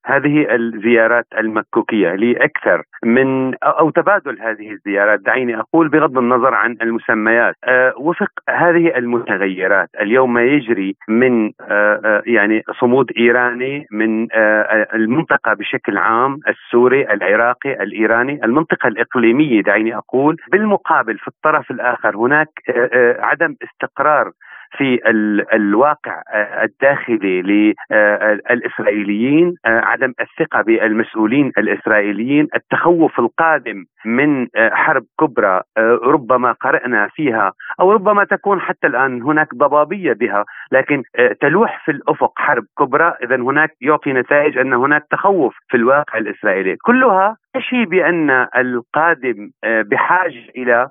هذه 0.06 0.56
الزيارات 0.56 1.25
المكوكية 1.38 2.15
لاكثر 2.15 2.84
من 3.06 3.56
أو 3.63 3.89
تبادل 3.89 4.41
هذه 4.41 4.72
الزيارات. 4.72 5.20
دعيني 5.20 5.60
أقول 5.60 5.89
بغض 5.89 6.18
النظر 6.18 6.53
عن 6.53 6.75
المسميات. 6.82 7.56
وفق 7.98 8.29
هذه 8.50 8.98
المتغيرات 8.98 9.89
اليوم 10.01 10.34
ما 10.34 10.44
يجري 10.44 10.96
من 11.10 11.51
يعني 12.25 12.63
صمود 12.79 13.12
إيراني 13.18 13.86
من 13.91 14.27
المنطقة 14.94 15.53
بشكل 15.53 15.98
عام 15.98 16.38
السوري 16.48 17.13
العراقي 17.13 17.74
الإيراني 17.74 18.39
المنطقة 18.43 18.88
الإقليمية 18.88 19.62
دعيني 19.62 19.96
أقول 19.96 20.38
بالمقابل 20.51 21.17
في 21.17 21.27
الطرف 21.27 21.72
الآخر 21.72 22.17
هناك 22.17 22.48
عدم 23.19 23.55
استقرار 23.63 24.31
في 24.78 25.00
الواقع 25.54 26.22
آه، 26.34 26.64
الداخلي 26.64 27.42
للاسرائيليين 27.92 29.56
آه، 29.66 29.80
عدم 29.80 30.14
الثقة 30.22 30.62
بالمسؤولين 30.62 31.52
الإسرائيليين 31.58 32.48
التخوف 32.56 33.20
القادم 33.20 33.86
من 34.06 34.48
آه، 34.56 34.70
حرب 34.70 35.04
كبرى 35.20 35.62
ربما 36.04 36.52
قرأنا 36.52 37.08
فيها 37.16 37.52
أو 37.80 37.92
ربما 37.92 38.24
تكون 38.24 38.62
حتى 38.62 38.88
الآن 38.88 39.22
هناك 39.22 39.56
ضبابية 39.56 40.14
بها 40.14 40.46
لكن 40.72 41.04
تلوح 41.42 41.86
في 41.86 41.92
الأفق 41.92 42.32
حرب 42.36 42.64
كبرى 42.80 43.14
اذا 43.24 43.36
هناك 43.36 43.70
يعطي 43.82 44.14
نتائج 44.14 44.58
أن 44.58 44.74
هناك 44.74 45.06
تخوف 45.12 45.56
في 45.70 45.78
الواقع 45.78 46.18
الإسرائيلي. 46.18 46.76
كلها 46.76 47.38
تشي 47.54 47.86
بأن 47.86 48.48
القادم 48.56 49.50
بحاجة 49.64 50.44
إلى 50.58 50.90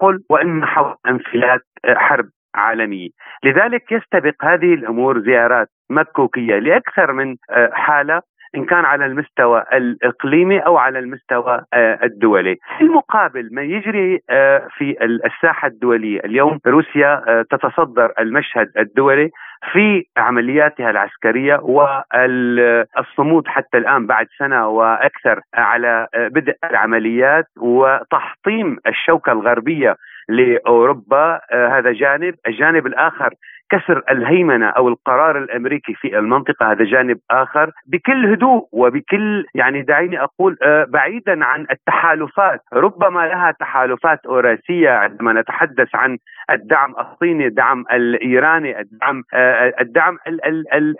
قل 0.00 0.24
وأن 0.30 0.64
حول 0.64 0.94
انفلات 1.06 1.60
حرب 1.86 2.28
عالمي. 2.54 3.10
لذلك 3.44 3.92
يستبق 3.92 4.44
هذه 4.44 4.74
الأمور 4.74 5.20
زيارات 5.20 5.68
مكوكية 5.90 6.58
لأكثر 6.58 7.12
من 7.12 7.36
آه، 7.50 7.70
حالة 7.72 8.22
إن 8.56 8.64
كان 8.64 8.84
على 8.84 9.06
المستوى 9.06 9.64
الإقليمي 9.72 10.58
أو 10.58 10.76
على 10.76 10.98
المستوى 10.98 11.64
آه، 11.74 11.98
الدولي. 12.02 12.56
في 12.78 12.84
المقابل 12.84 13.48
ما 13.52 13.62
يجري 13.62 14.20
آه، 14.30 14.68
في 14.78 14.96
الساحة 15.02 15.68
الدولية 15.68 16.20
اليوم 16.20 16.58
روسيا 16.66 17.44
تتصدر 17.50 18.12
المشهد 18.18 18.70
الدولي 18.78 19.30
في 19.72 20.04
عملياتها 20.16 20.90
العسكرية 20.90 21.60
والصمود 21.62 23.48
حتى 23.48 23.78
الآن 23.78 24.06
بعد 24.06 24.26
سنة 24.38 24.68
وأكثر 24.68 25.40
على 25.54 26.06
بدء 26.14 26.54
العمليات 26.70 27.44
وتحطيم 27.56 28.78
الشوكة 28.86 29.32
الغربية 29.32 29.96
لأوروبا 30.28 31.40
آه 31.52 31.78
هذا 31.78 31.92
جانب، 31.92 32.34
الجانب 32.46 32.86
الآخر 32.86 33.34
كسر 33.72 34.02
الهيمنة 34.10 34.66
أو 34.66 34.88
القرار 34.88 35.38
الأمريكي 35.38 35.94
في 35.94 36.18
المنطقة 36.18 36.72
هذا 36.72 36.84
جانب 36.84 37.18
آخر. 37.30 37.70
بكل 37.86 38.26
هدوء 38.26 38.68
وبكل 38.72 39.44
يعني 39.54 39.82
دعيني 39.82 40.22
أقول 40.22 40.56
آه 40.62 40.84
بعيدا 40.88 41.44
عن 41.44 41.66
التحالفات، 41.70 42.60
ربما 42.72 43.20
لها 43.26 43.50
تحالفات 43.60 44.26
أوراسية 44.26 44.90
عندما 44.90 45.32
نتحدث 45.32 45.94
عن 45.94 46.18
الدعم 46.50 46.94
الصيني، 46.98 47.46
الدعم 47.46 47.84
الإيراني، 47.92 48.80
الدعم 48.80 49.22
آه 49.34 49.72
الدعم 49.80 50.18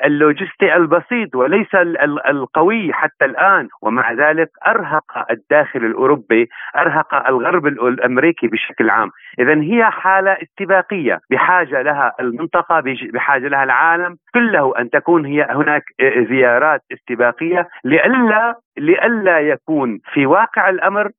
اللوجستي 0.04 0.76
البسيط 0.76 1.34
وليس 1.34 1.74
القوي 2.28 2.92
حتى 2.92 3.24
الآن، 3.24 3.68
ومع 3.82 4.12
ذلك 4.12 4.48
أرهق 4.66 5.30
الداخل 5.30 5.84
الأوروبي، 5.84 6.48
أرهق 6.76 7.28
الغرب 7.28 7.66
الأمريكي 7.66 8.46
بشكل 8.46 8.90
عام، 8.90 9.10
اذا 9.38 9.60
هي 9.62 9.90
حالة 9.90 10.36
استباقيه 10.42 11.18
بحاجة 11.30 11.82
لها 11.82 12.12
المنطقة 12.20 12.82
بحاجة 13.12 13.48
لها 13.48 13.64
العالم 13.64 14.16
كله 14.34 14.78
أن 14.78 14.90
تكون 14.90 15.26
هي 15.26 15.46
هناك 15.50 15.82
زيارات 16.28 16.80
استباقيه 16.92 17.68
لئلا 17.84 18.54
لئلا 18.78 19.40
يكون 19.40 19.98
في 20.12 20.26
واقع 20.26 20.68
الأمر 20.68 21.10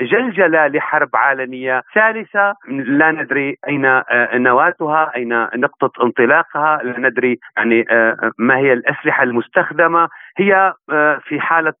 جلجلة 0.00 0.66
لحرب 0.66 1.08
عالمية 1.14 1.82
ثالثة. 1.94 2.54
لا 2.68 3.10
ندري 3.10 3.56
أين 3.68 4.02
نواتها 4.34 5.12
أين 5.16 5.46
نقطة 5.54 6.04
انطلاقها. 6.04 6.80
لا 6.82 6.98
ندري 6.98 7.38
يعني 7.56 7.84
ما 8.38 8.56
هي 8.56 8.72
الأسلحة 8.72 9.22
المستخدمة. 9.22 10.08
هي 10.36 10.72
في 11.20 11.40
حالة 11.40 11.72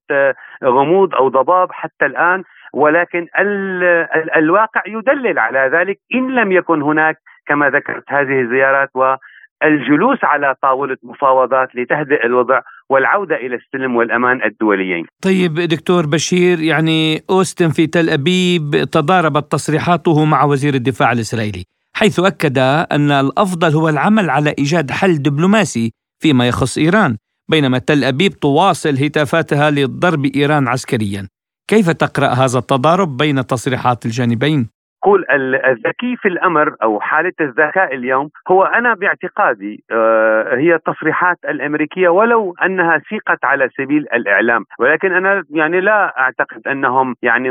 غموض 0.64 1.14
أو 1.14 1.28
ضباب 1.28 1.72
حتى 1.72 2.06
الآن. 2.06 2.42
ولكن 2.74 3.26
ال 3.38 3.82
ال 3.84 4.30
الواقع 4.36 4.82
يدلل 4.86 5.38
على 5.38 5.70
ذلك 5.78 5.98
إن 6.14 6.34
لم 6.34 6.52
يكن 6.52 6.82
هناك 6.82 7.16
كما 7.46 7.70
ذكرت 7.70 8.04
هذه 8.08 8.40
الزيارات 8.40 8.90
والجلوس 8.94 10.18
على 10.22 10.54
طاولة 10.62 10.96
مفاوضات 11.02 11.68
لتهدئ 11.74 12.26
الوضع 12.26 12.60
والعودة 12.88 13.36
إلى 13.36 13.56
السلم 13.56 13.96
والأمان 13.96 14.42
الدوليين. 14.44 15.06
طيب 15.22 15.54
دكتور 15.54 16.06
بشير 16.06 16.60
يعني 16.60 17.22
أوستن 17.30 17.68
في 17.68 17.86
تل 17.86 18.10
أبيب 18.10 18.84
تضاربت 18.92 19.52
تصريحاته 19.52 20.24
مع 20.24 20.44
وزير 20.44 20.74
الدفاع 20.74 21.12
الإسرائيلي 21.12 21.64
حيث 21.94 22.20
أكد 22.20 22.58
أن 22.92 23.10
الأفضل 23.10 23.74
هو 23.74 23.88
العمل 23.88 24.30
على 24.30 24.54
إيجاد 24.58 24.90
حل 24.90 25.22
دبلوماسي 25.22 25.92
فيما 26.18 26.48
يخص 26.48 26.78
إيران 26.78 27.16
بينما 27.48 27.78
تل 27.78 28.04
أبيب 28.04 28.32
تواصل 28.32 29.04
هتافاتها 29.04 29.70
لضرب 29.70 30.24
إيران 30.36 30.68
عسكريا 30.68 31.28
كيف 31.70 31.90
تقرأ 31.90 32.28
هذا 32.28 32.58
التضارب 32.58 33.16
بين 33.16 33.46
تصريحات 33.46 34.06
الجانبين؟ 34.06 34.68
قول 35.02 35.24
الذكي 35.66 36.16
في 36.16 36.28
الأمر 36.28 36.74
أو 36.82 37.00
حالة 37.00 37.32
الذكاء 37.40 37.94
اليوم 37.94 38.30
هو 38.50 38.62
أنا 38.64 38.94
باعتقادي 38.94 39.84
آه، 39.92 40.56
هي 40.56 40.74
التصريحات 40.74 41.36
الأمريكية 41.48 42.08
ولو 42.08 42.54
أنها 42.64 43.00
سيقت 43.08 43.44
على 43.44 43.68
سبيل 43.78 44.06
الإعلام 44.14 44.64
ولكن 44.78 45.12
أنا 45.12 45.44
يعني 45.50 45.80
لا 45.80 46.20
أعتقد 46.20 46.68
أنهم 46.68 47.14
يعني 47.22 47.50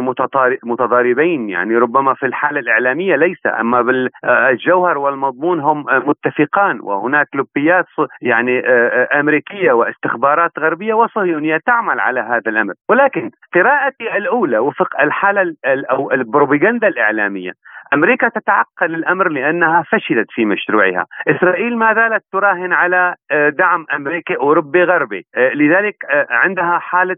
متضاربين 0.63 1.49
يعني 1.49 1.77
ربما 1.77 2.13
في 2.13 2.25
الحالة 2.25 2.59
الإعلامية 2.59 3.15
ليس 3.15 3.45
أما 3.59 3.81
بالجوهر 3.81 4.97
والمضمون 4.97 5.59
هم 5.59 5.85
متفقان 5.89 6.79
وهناك 6.81 7.27
لبيات 7.35 7.85
يعني 8.21 8.59
آه، 8.65 9.19
أمريكية 9.19 9.71
واستخبارات 9.71 10.51
غربية 10.59 10.93
وصهيونية 10.93 11.57
تعمل 11.65 11.99
على 11.99 12.19
هذا 12.19 12.51
الأمر. 12.51 12.73
ولكن 12.89 13.31
قراءتي 13.55 14.17
الأولى 14.17 14.59
وفق 14.59 15.01
الحالة 15.01 15.55
أو 15.65 16.11
البروباغندا 16.11 16.87
الإعلامية 16.87 17.38
الإسلامية 17.39 17.53
أمريكا 17.93 18.29
تتعقل 18.29 18.95
الأمر 18.95 19.29
لأنها 19.29 19.83
فشلت 19.91 20.27
في 20.31 20.45
مشروعها. 20.45 21.05
إسرائيل 21.27 21.77
ما 21.77 21.93
زالت 21.93 22.23
تراهن 22.31 22.73
على 22.73 23.15
آه، 23.31 23.49
دعم 23.49 23.85
أمريكي 23.93 24.35
أوروبي 24.35 24.83
غربي. 24.83 25.25
آه، 25.35 25.53
لذلك 25.53 25.95
آه، 26.09 26.27
عندها 26.29 26.79
حالة 26.79 27.15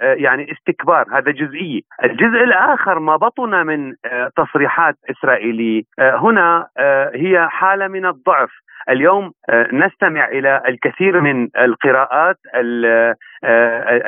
يعني 0.00 0.52
استكبار. 0.52 1.06
هذا 1.12 1.30
جزئي. 1.30 1.84
الجزء 2.04 2.44
الآخر 2.44 2.98
ما 2.98 3.16
بطن 3.16 3.66
من 3.66 3.94
تصريحات 4.36 4.94
إسرائيلية. 5.10 5.82
هنا 5.98 6.66
هي 7.14 7.48
حالة 7.48 7.88
من 7.88 8.06
الضعف. 8.06 8.50
اليوم 8.88 9.32
نستمع 9.72 10.28
إلى 10.28 10.62
الكثير 10.68 11.20
من 11.20 11.48
القراءات 11.58 12.36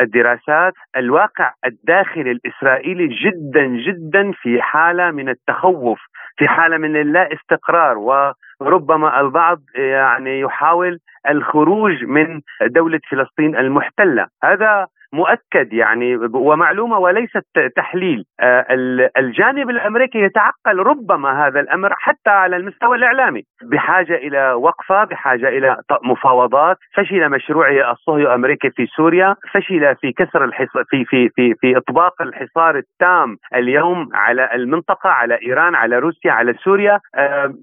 الدراسات 0.00 0.72
الواقع 0.96 1.52
الداخلي 1.66 2.30
الإسرائيلي 2.30 3.08
جدا 3.08 3.66
جدا 3.66 4.32
في 4.32 4.62
حالة 4.62 5.10
من 5.10 5.28
التخوف 5.28 6.00
في 6.36 6.48
حالة 6.48 6.76
من 6.76 6.96
اللا 6.96 7.28
استقرار 7.32 7.98
وربما 8.60 9.20
البعض 9.20 9.58
يعني 9.74 10.40
يحاول 10.40 10.98
الخروج 11.28 12.04
من 12.04 12.40
دولة 12.66 13.00
فلسطين 13.10 13.56
المحتلة. 13.56 14.26
هذا 14.44 14.86
مؤكد 15.12 15.72
يعني 15.72 16.16
ومعلومة 16.34 16.98
وليست 16.98 17.46
تحليل. 17.76 18.24
آه، 18.40 18.66
الجانب 19.18 19.70
الأمريكي 19.70 20.18
يتعقل 20.18 20.78
ربما 20.78 21.46
هذا 21.46 21.60
الأمر 21.60 21.94
حتى 21.94 22.30
على 22.30 22.56
المستوى 22.56 22.96
الإعلامي. 22.96 23.42
بحاجة 23.62 24.14
إلى 24.14 24.52
وقفة 24.52 25.04
بحاجة 25.04 25.48
إلى 25.48 25.76
مفاوضات. 26.04 26.76
فشل 26.94 27.28
مشروع 27.28 27.90
الصهيو 27.90 28.34
امريكي 28.34 28.70
في 28.70 28.86
سوريا. 28.86 29.36
فشل 29.52 29.96
في 30.00 30.12
كسر 30.12 30.44
الحصار 30.44 30.84
في 30.90 31.04
في 31.04 31.28
في 31.28 31.54
في 31.60 31.76
إطباق 31.76 32.22
الحصار 32.22 32.76
التام 32.76 33.36
اليوم 33.54 34.08
على 34.14 34.54
المنطقة 34.54 35.10
على 35.10 35.38
إيران 35.42 35.74
على 35.74 35.98
روسيا 35.98 36.32
على 36.32 36.54
سوريا. 36.54 37.00
آه، 37.14 37.54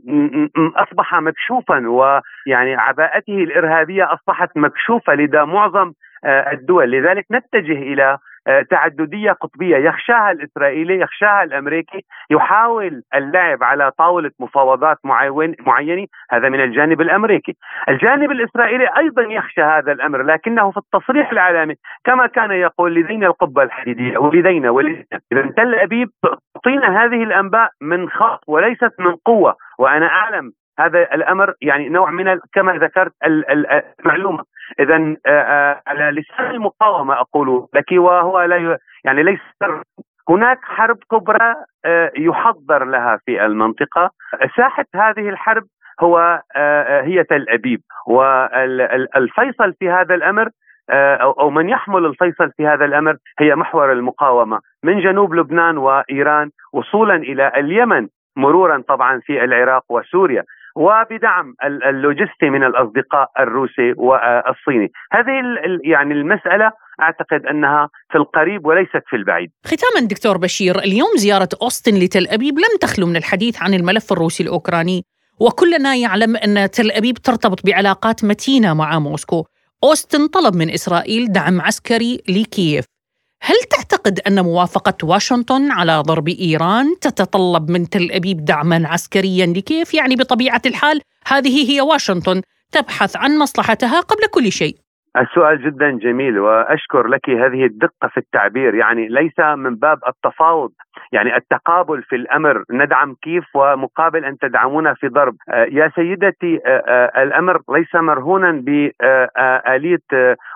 أصبح 0.75 1.15
مكشوفا 1.15 1.87
ويعني 1.87 2.75
عباءته 2.75 3.37
الإرهابية 3.43 4.13
أصبحت 4.13 4.57
مكشوفة 4.57 5.13
لدى 5.13 5.41
معظم 5.41 5.91
الدول. 6.25 6.91
لذلك 6.91 7.25
نتجه 7.31 7.77
إلى 7.77 8.17
آه، 8.47 8.61
تعددية 8.61 9.31
قطبية 9.31 9.77
يخشاها 9.77 10.31
الإسرائيلي 10.31 10.99
يخشاها 10.99 11.43
الأمريكي 11.43 12.05
يحاول 12.29 13.03
اللعب 13.15 13.63
على 13.63 13.91
طاولة 13.91 14.31
مفاوضات 14.39 14.97
معينة. 15.59 16.05
هذا 16.31 16.49
من 16.49 16.63
الجانب 16.63 17.01
الأمريكي. 17.01 17.55
الجانب 17.89 18.31
الإسرائيلي 18.31 18.87
أيضا 18.97 19.21
يخشى 19.21 19.61
هذا 19.61 19.91
الأمر 19.91 20.23
لكنه 20.23 20.71
في 20.71 20.77
التصريح 20.77 21.31
العالمي 21.31 21.75
كما 22.03 22.27
كان 22.27 22.51
يقول 22.51 22.95
لدينا 22.95 23.27
القبة 23.27 23.63
الحديدية 23.63 24.17
ولدينا 24.17 24.69
ولدينا. 24.69 25.05
إذا 25.31 25.41
تل 25.41 25.75
أبيب 25.75 26.09
تعطينا 26.53 27.03
هذه 27.03 27.23
الأنباء 27.23 27.69
من 27.81 28.09
خط 28.09 28.43
وليست 28.47 28.93
من 28.99 29.15
قوة 29.25 29.55
وأنا 29.79 30.07
أعلم 30.07 30.51
هذا 30.79 30.99
الأمر 31.13 31.53
يعني 31.61 31.89
نوع 31.89 32.11
من 32.11 32.39
كما 32.53 32.73
ذكرت 32.73 33.11
المعلومة. 33.25 34.43
اذا 34.79 35.15
على 35.87 36.21
لسان 36.21 36.51
المقاومة 36.51 37.13
أقول 37.13 37.67
لك 37.73 37.85
وهو 37.91 38.41
لا 38.41 38.77
يعني 39.03 39.23
ليس 39.23 39.39
هناك 40.29 40.59
حرب 40.63 40.97
كبرى 41.11 41.55
يحضر 42.17 42.85
لها 42.85 43.19
في 43.25 43.45
المنطقة. 43.45 44.11
ساحة 44.57 44.85
هذه 44.95 45.29
الحرب 45.29 45.63
هو 46.01 46.41
هي 47.03 47.23
تل 47.23 47.45
أبيب. 47.49 47.81
والفيصل 48.07 49.73
في 49.79 49.89
هذا 49.89 50.15
الأمر 50.15 50.49
أو 51.21 51.49
من 51.49 51.69
يحمل 51.69 52.05
الفيصل 52.05 52.51
في 52.57 52.67
هذا 52.67 52.85
الأمر 52.85 53.15
هي 53.39 53.55
محور 53.55 53.91
المقاومة. 53.91 54.59
من 54.83 54.99
جنوب 54.99 55.33
لبنان 55.33 55.77
وإيران 55.77 56.49
وصولا 56.73 57.15
إلى 57.15 57.51
اليمن 57.55 58.07
مرورا 58.35 58.83
طبعا 58.87 59.19
في 59.19 59.43
العراق 59.43 59.83
وسوريا. 59.89 60.43
وبدعم 60.79 61.47
اللوجستي 61.89 62.49
من 62.49 62.63
الأصدقاء 62.63 63.27
الروسي 63.39 63.93
والصيني، 63.97 64.87
هذه 65.11 65.33
يعني 65.83 66.13
المسألة 66.13 66.71
أعتقد 67.01 67.45
أنها 67.45 67.89
في 68.11 68.17
القريب 68.17 68.65
وليست 68.65 69.03
في 69.09 69.15
البعيد. 69.15 69.49
ختاما 69.65 70.07
دكتور 70.07 70.37
بشير، 70.37 70.79
اليوم 70.79 71.11
زيارة 71.15 71.49
أوستن 71.61 71.95
لتل 71.95 72.27
أبيب 72.27 72.53
لم 72.57 72.73
تخلو 72.81 73.05
من 73.07 73.15
الحديث 73.15 73.63
عن 73.63 73.73
الملف 73.73 74.11
الروسي 74.11 74.43
الأوكراني، 74.43 75.03
وكلنا 75.41 75.95
يعلم 75.95 76.35
أن 76.35 76.69
تل 76.71 76.91
أبيب 76.91 77.17
ترتبط 77.17 77.65
بعلاقات 77.65 78.23
متينة 78.23 78.73
مع 78.73 78.99
موسكو. 78.99 79.45
أوستن 79.83 80.27
طلب 80.27 80.55
من 80.55 80.69
إسرائيل 80.69 81.31
دعم 81.31 81.61
عسكري 81.61 82.21
لكييف. 82.29 82.85
هل 83.41 83.55
تعتقد 83.69 84.19
أن 84.19 84.43
موافقة 84.43 84.93
واشنطن 85.03 85.71
على 85.71 86.03
ضرب 86.07 86.27
إيران 86.27 86.99
تتطلب 87.01 87.71
من 87.71 87.89
تل 87.89 88.11
أبيب 88.11 88.45
دعما 88.45 88.87
عسكريا 88.87 89.45
لكيف؟ 89.45 89.93
يعني 89.93 90.15
بطبيعة 90.15 90.61
الحال 90.65 91.01
هذه 91.27 91.71
هي 91.71 91.81
واشنطن 91.81 92.41
تبحث 92.71 93.15
عن 93.15 93.37
مصلحتها 93.37 93.99
قبل 93.99 94.27
كل 94.31 94.51
شيء. 94.51 94.77
السؤال 95.17 95.63
جدا 95.63 95.91
جميل 95.91 96.39
وأشكر 96.39 97.07
لك 97.07 97.29
هذه 97.29 97.65
الدقة 97.65 98.07
في 98.07 98.17
التعبير. 98.17 98.75
يعني 98.75 99.07
ليس 99.07 99.39
من 99.39 99.75
باب 99.75 99.97
التفاوض 100.07 100.71
يعني 101.11 101.35
التقابل 101.35 102.03
في 102.03 102.15
الأمر. 102.15 102.63
ندعم 102.71 103.15
كيف 103.21 103.55
ومقابل 103.55 104.25
أن 104.25 104.37
تدعمونا 104.37 104.93
في 104.93 105.07
ضرب. 105.07 105.35
آه، 105.49 105.67
يا 105.71 105.91
سيدتي 105.95 106.59
آه، 106.65 106.83
آه، 106.87 107.23
الأمر 107.23 107.61
ليس 107.69 107.95
مرهونا 107.95 108.51
باليه 108.51 109.97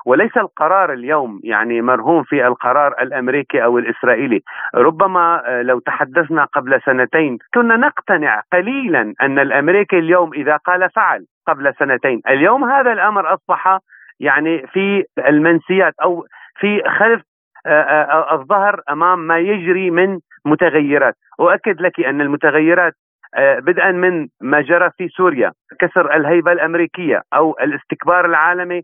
وليس 0.05 0.37
القرار 0.37 0.93
اليوم 0.93 1.39
يعني 1.43 1.81
مرهون 1.81 2.23
في 2.23 2.47
القرار 2.47 2.95
الأمريكي 3.01 3.63
أو 3.63 3.77
الإسرائيلي. 3.77 4.41
ربما 4.75 5.43
لو 5.63 5.79
تحدثنا 5.79 6.45
قبل 6.45 6.81
سنتين 6.85 7.37
كنا 7.53 7.77
نقتنع 7.77 8.41
قليلا 8.53 9.13
أن 9.21 9.39
الأمريكي 9.39 9.99
اليوم 9.99 10.33
إذا 10.33 10.57
قال 10.57 10.89
فعل 10.89 11.25
قبل 11.47 11.73
سنتين. 11.79 12.21
اليوم 12.29 12.63
هذا 12.63 12.91
الأمر 12.91 13.33
أصبح 13.33 13.79
يعني 14.23 14.67
في 14.67 15.03
المنسيات 15.27 15.93
أو 16.03 16.25
في 16.59 16.81
خلف 16.99 17.21
آه، 17.65 17.69
آه، 17.69 18.03
آه، 18.03 18.33
الظهر 18.33 18.81
أمام 18.89 19.19
ما 19.19 19.39
يجري 19.39 19.91
من 19.91 20.19
متغيرات، 20.45 21.15
أؤكد 21.39 21.81
لك 21.81 21.99
أن 21.99 22.21
المتغيرات 22.21 22.93
بدءا 23.37 23.91
من 23.91 24.27
ما 24.41 24.61
جرى 24.61 24.89
في 24.97 25.07
سوريا 25.07 25.51
كسر 25.79 26.15
الهيبة 26.15 26.51
الأمريكية 26.51 27.21
أو 27.33 27.55
الاستكبار 27.61 28.25
العالمي 28.25 28.81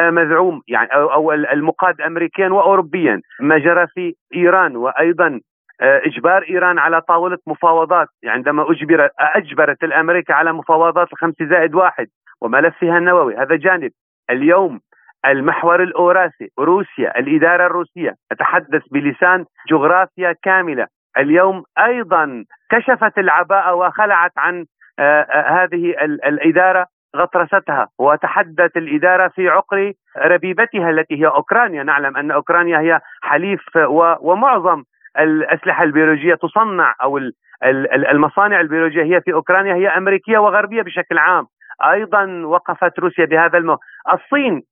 المزعوم 0.00 0.62
يعني 0.68 0.88
أو 0.94 1.32
المقاد 1.32 2.00
امريكيا 2.00 2.48
واوروبيا، 2.48 3.20
ما 3.40 3.58
جرى 3.58 3.86
في 3.86 4.14
إيران 4.34 4.76
وأيضا 4.76 5.40
إجبار 5.80 6.42
إيران 6.50 6.78
على 6.78 7.00
طاولة 7.00 7.38
مفاوضات 7.46 8.08
عندما 8.24 8.70
أجبر 8.70 9.08
أجبرت 9.18 9.84
الأمريكا 9.84 10.34
على 10.34 10.52
مفاوضات 10.52 11.12
الخمس 11.12 11.34
زائد 11.42 11.74
واحد 11.74 12.06
وملفها 12.40 12.98
النووي. 12.98 13.36
هذا 13.36 13.56
جانب. 13.56 13.90
اليوم 14.30 14.80
المحور 15.26 15.82
الأوراسي 15.82 16.48
روسيا 16.58 17.18
الإدارة 17.18 17.66
الروسية 17.66 18.14
أتحدث 18.32 18.82
بلسان 18.92 19.44
جغرافيا 19.70 20.34
كاملة. 20.42 20.86
اليوم 21.18 21.62
أيضا 21.78 22.44
كشفت 22.70 23.18
العباءة 23.18 23.74
وخلعت 23.74 24.32
عن 24.36 24.64
آه، 24.98 25.22
آه، 25.22 25.62
هذه 25.62 25.94
الإدارة 26.26 26.86
غطرستها. 27.16 27.88
وتحدت 27.98 28.76
الإدارة 28.76 29.28
في 29.28 29.48
عقر 29.48 29.92
ربيبتها 30.18 30.90
التي 30.90 31.22
هي 31.22 31.26
أوكرانيا، 31.26 31.82
نعلم 31.82 32.16
أن 32.16 32.30
أوكرانيا 32.30 32.78
هي 32.78 33.00
حليف 33.22 33.60
ومعظم 34.20 34.82
الأسلحة 35.18 35.84
البيولوجية 35.84 36.34
تصنع 36.34 36.94
أو 37.02 37.20
المصانع 38.10 38.60
البيولوجية 38.60 39.02
هي 39.02 39.20
في 39.20 39.32
أوكرانيا 39.32 39.74
هي 39.74 39.88
أمريكية 39.88 40.38
وغربية 40.38 40.82
بشكل 40.82 41.18
عام، 41.18 41.46
أيضا 41.84 42.42
وقفت 42.44 42.98
روسيا 42.98 43.24
بهذا 43.24 43.58
المو... 43.58 43.78
الصين 44.12 44.62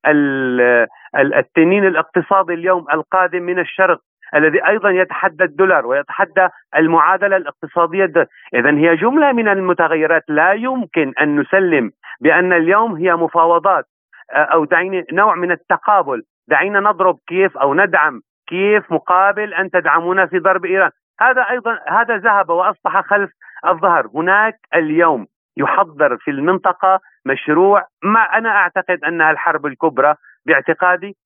التنين 1.17 1.87
الاقتصادي 1.87 2.55
اليوم 2.55 2.87
القادم 2.93 3.43
من 3.43 3.59
الشرق 3.59 4.01
الذي 4.35 4.67
أيضا 4.67 4.91
يتحدى 4.91 5.45
الدولار 5.45 5.87
ويتحدى 5.87 6.49
المعادلة 6.77 7.37
الاقتصادية 7.37 8.29
اذا 8.55 8.71
هي 8.71 8.97
جملة 8.97 9.33
من 9.33 9.49
المتغيرات. 9.49 10.25
لا 10.29 10.53
يمكن 10.53 11.13
أن 11.21 11.41
نسلم 11.41 11.91
بأن 12.21 12.53
اليوم 12.53 12.95
هي 12.95 13.17
مفاوضات 13.17 13.85
أو 14.33 14.65
دعيني 14.65 15.07
نوع 15.13 15.35
من 15.35 15.51
التقابل. 15.51 16.23
دعينا 16.49 16.81
نضرب 16.81 17.19
كيف 17.27 17.59
أو 17.59 17.75
ندعم 17.75 18.21
كيف 18.47 18.93
مقابل 18.93 19.55
أن 19.55 19.71
تدعمونا 19.71 20.27
في 20.27 20.39
ضرب 20.39 20.65
إيران. 20.65 20.91
هذا 21.21 21.51
أيضا 21.51 21.79
هذا 21.89 22.17
ذهب 22.17 22.51
وأصبح 22.51 23.01
خلف 23.01 23.31
الظهر. 23.67 24.07
هناك 24.15 24.55
اليوم 24.75 25.27
يحضر 25.57 26.17
في 26.17 26.31
المنطقة 26.31 27.01
مشروع 27.27 27.87
ما 28.03 28.21
أنا 28.21 28.49
أعتقد 28.49 29.05
أنها 29.05 29.31
الحرب 29.31 29.67
الكبرى 29.67 30.15
باعتقادي. 30.47 31.17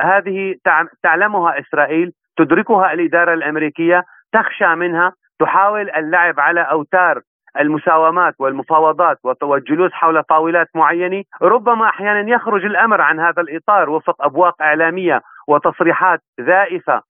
هذه 0.00 0.54
تعلمها 1.02 1.60
إسرائيل 1.60 2.12
تدركها 2.36 2.92
الإدارة 2.92 3.34
الأمريكية 3.34 4.04
تخشى 4.32 4.74
منها 4.74 5.12
تحاول 5.40 5.90
اللعب 5.90 6.40
على 6.40 6.60
أوتار 6.60 7.20
المساومات 7.60 8.34
والمفاوضات 8.38 9.18
والجلوس 9.42 9.92
حول 9.92 10.22
طاولات 10.22 10.68
معينة. 10.74 11.24
ربما 11.42 11.88
أحيانا 11.88 12.30
يخرج 12.30 12.64
الأمر 12.64 13.00
عن 13.00 13.20
هذا 13.20 13.42
الإطار 13.42 13.90
وفق 13.90 14.24
أبواق 14.24 14.62
إعلامية 14.62 15.20
وتصريحات 15.48 16.20
زائفه 16.40 17.02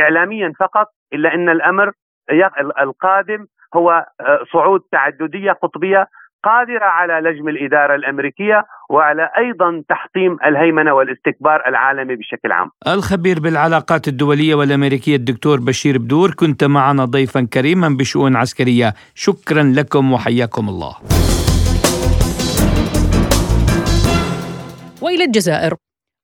اعلاميا 0.00 0.52
فقط 0.60 0.86
إلا 1.12 1.34
إن 1.34 1.48
الأمر 1.48 1.92
القادم 2.80 3.46
هو 3.76 3.90
آه، 3.90 4.44
صعود 4.52 4.80
تعددية 4.92 5.52
قطبية 5.52 6.06
قادرة 6.44 6.84
على 6.84 7.28
لجم 7.28 7.48
الإدارة 7.48 7.94
الأمريكية 7.94 8.64
وعلى 8.90 9.30
أيضا 9.38 9.82
تحطيم 9.88 10.36
الهيمنة 10.46 10.92
والاستكبار 10.94 11.68
العالمي 11.68 12.16
بشكل 12.16 12.52
عام. 12.52 12.70
الخبير 12.86 13.40
بالعلاقات 13.40 14.08
الدولية 14.08 14.54
والأمريكية 14.54 15.16
الدكتور 15.16 15.60
بشير 15.60 15.98
بدور 15.98 16.30
كنت 16.30 16.64
معنا 16.64 17.04
ضيفا 17.04 17.46
كريما 17.52 17.88
بشؤون 17.88 18.36
عسكرية، 18.36 18.94
شكرا 19.14 19.62
لكم 19.62 20.12
وحياكم 20.12 20.68
الله. 20.68 20.96
وإلى 25.02 25.24
الجزائر 25.24 25.74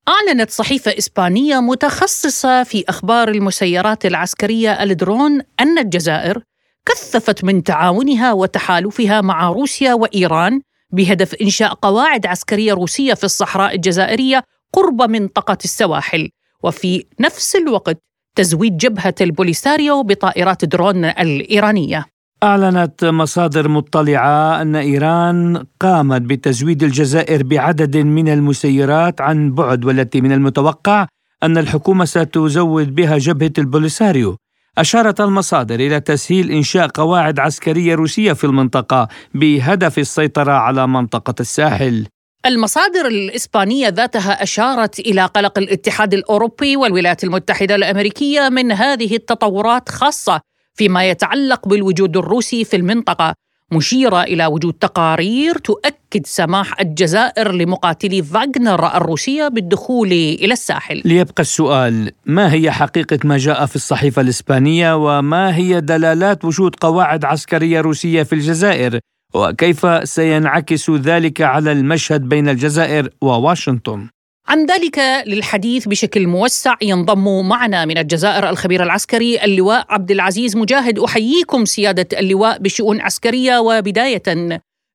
أعلنت 0.09 0.51
صحيفة 0.51 0.91
إسبانية 0.99 1.61
متخصصة 1.61 2.63
في 2.63 2.85
أخبار 2.89 3.29
المسيرات 3.29 4.07
العسكرية 4.07 4.83
الدرون 4.83 5.41
أن 5.61 5.79
الجزائر 5.79 6.43
كثفت 6.87 7.45
من 7.45 7.63
تعاونها 7.63 8.33
وتحالفها 8.33 9.21
مع 9.21 9.49
روسيا 9.49 9.95
وإيران 9.95 10.61
بهدف 10.93 11.35
إنشاء 11.35 11.75
قواعد 11.75 12.27
عسكرية 12.27 12.73
روسية 12.73 13.15
في 13.15 13.25
الصحراء 13.25 13.75
الجزائرية 13.75 14.43
قرب 14.73 15.03
منطقة 15.03 15.59
السواحل 15.65 16.31
وفي 16.63 17.05
نفس 17.21 17.57
الوقت 17.57 17.99
تزويد 18.35 18.77
جبهة 18.77 19.15
البوليساريو 19.21 20.03
بطائرات 20.03 20.65
درون 20.65 21.05
الإيرانية. 21.05 22.07
أعلنت 22.43 23.05
مصادر 23.05 23.69
مطلعة 23.69 24.63
أن 24.63 24.77
إيران 24.77 25.65
قامت 25.81 26.23
بتزويد 26.23 26.83
الجزائر 26.83 27.43
بعدد 27.43 27.97
من 27.97 28.29
المسيرات 28.29 29.21
عن 29.21 29.55
بعد 29.55 29.85
والتي 29.85 30.21
من 30.21 30.33
المتوقع 30.33 31.07
أن 31.43 31.59
الحكومة 31.59 32.05
ستزود 32.05 32.95
بها 32.95 33.19
جبهة 33.19 33.53
البوليساريو. 33.59 34.37
أشارت 34.79 35.21
المصادر 35.21 35.75
إلى 35.75 36.01
تسهيل 36.01 36.51
إنشاء 36.51 36.89
قواعد 36.89 37.39
عسكرية 37.39 37.95
روسية 37.95 38.33
في 38.33 38.45
المنطقة 38.45 39.09
بهدف 39.35 39.99
السيطرة 39.99 40.53
على 40.53 40.87
منطقة 40.87 41.35
الساحل. 41.41 42.07
المصادر 42.47 43.07
الإسبانية 43.07 43.89
ذاتها 43.89 44.43
أشارت 44.43 45.01
إلى 45.01 45.25
قلق 45.25 45.59
الاتحاد 45.59 46.15
الأوروبي 46.15 46.77
والولايات 46.77 47.25
المتحدة 47.25 47.75
الأمريكية 47.75 48.49
من 48.49 48.73
هذه 48.73 49.17
التطورات 49.17 49.89
خاصة 49.89 50.41
فيما 50.75 51.05
يتعلق 51.05 51.69
بالوجود 51.69 52.17
الروسي 52.17 52.65
في 52.65 52.77
المنطقة 52.77 53.35
مشيرة 53.73 54.23
إلى 54.23 54.47
وجود 54.47 54.75
تقارير 54.75 55.59
تؤكد 55.59 56.27
سماح 56.27 56.81
الجزائر 56.81 57.53
لمقاتلي 57.53 58.23
فاغنر 58.23 58.97
الروسية 58.97 59.49
بالدخول 59.49 60.13
إلى 60.13 60.53
الساحل. 60.53 61.03
ليبقى 61.05 61.41
السؤال 61.41 62.11
ما 62.27 62.53
هي 62.53 62.71
حقيقة 62.71 63.19
ما 63.25 63.37
جاء 63.37 63.67
في 63.67 63.77
الصحيفة 63.77 64.23
الإسبانية 64.23 64.97
وما 64.97 65.57
هي 65.57 65.81
دلالات 65.81 66.45
وجود 66.45 66.77
قواعد 66.77 67.25
عسكرية 67.25 67.81
روسية 67.81 68.23
في 68.23 68.33
الجزائر؟ 68.33 69.01
وكيف 69.35 70.09
سينعكس 70.09 70.91
ذلك 70.91 71.43
على 71.43 71.73
المشهد 71.73 72.21
بين 72.21 72.49
الجزائر 72.49 73.09
وواشنطن؟ 73.21 74.09
عن 74.49 74.67
ذلك 74.67 74.99
للحديث 75.27 75.89
بشكل 75.89 76.27
موسع 76.27 76.75
ينضم 76.83 77.49
معنا 77.49 77.85
من 77.85 77.99
الجزائر 77.99 78.49
الخبير 78.49 78.83
العسكري 78.83 79.45
اللواء 79.45 79.85
عبد 79.91 80.11
العزيز 80.11 80.57
مجاهد. 80.57 80.99
أحييكم 80.99 81.65
سيادة 81.65 82.07
اللواء 82.21 82.59
بشؤون 82.59 83.01
عسكرية. 83.01 83.59
وبداية 83.59 84.23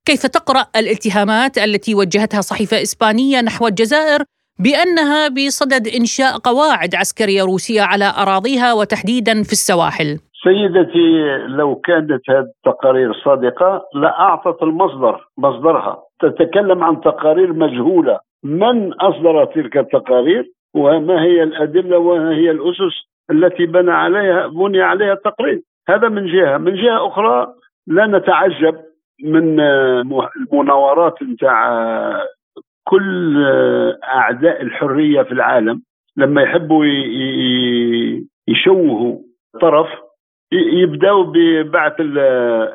كيف 0.06 0.26
تقرأ 0.26 0.66
الاتهامات 0.76 1.58
التي 1.58 1.96
وجهتها 1.96 2.42
صحيفة 2.42 2.82
إسبانية 2.82 3.42
نحو 3.42 3.68
الجزائر 3.68 4.24
بأنها 4.60 5.28
بصدد 5.28 5.88
إنشاء 5.88 6.38
قواعد 6.38 6.96
عسكرية 6.96 7.44
روسية 7.44 7.82
على 7.82 8.14
أراضيها 8.18 8.74
وتحديدا 8.74 9.44
في 9.44 9.52
السواحل. 9.52 10.20
سيدتي 10.44 11.08
لو 11.48 11.76
كانت 11.76 12.30
هذه 12.30 12.46
التقارير 12.66 13.14
صادقة 13.26 13.82
لأعطت 13.94 14.64
المصدر 14.64 15.28
مصدرها. 15.38 16.04
تتكلم 16.22 16.84
عن 16.84 17.02
تقارير 17.02 17.54
مجهولة. 17.54 18.20
من 18.44 18.94
أصدر 18.94 19.46
تلك 19.46 19.78
التقارير؟ 19.78 20.52
وما 20.74 21.24
هي 21.24 21.44
الأدلة 21.44 21.98
وما 21.98 22.32
هي 22.32 22.52
الأسس 22.52 23.12
التي 23.32 23.66
بنى 23.66 23.92
عليها 23.92 24.48
بني 24.48 24.82
عليها 24.82 25.14
التقرير؟ 25.14 25.62
هذا 25.90 26.10
من 26.10 26.26
جهة. 26.26 26.58
من 26.58 26.76
جهة 26.76 27.08
أخرى 27.08 27.54
لا 27.88 28.08
نتعجب 28.08 28.76
من 29.24 29.60
المناورات 29.60 31.24
نتاع 31.24 32.28
كل 32.84 33.38
أعداء 34.04 34.62
الحرية 34.62 35.22
في 35.22 35.32
العالم 35.32 35.82
لما 36.18 36.42
يحبوا 36.42 36.86
يشوهوا 38.48 39.20
طرف 39.62 39.88
يبدأوا 40.52 41.24
ببعث 41.24 41.94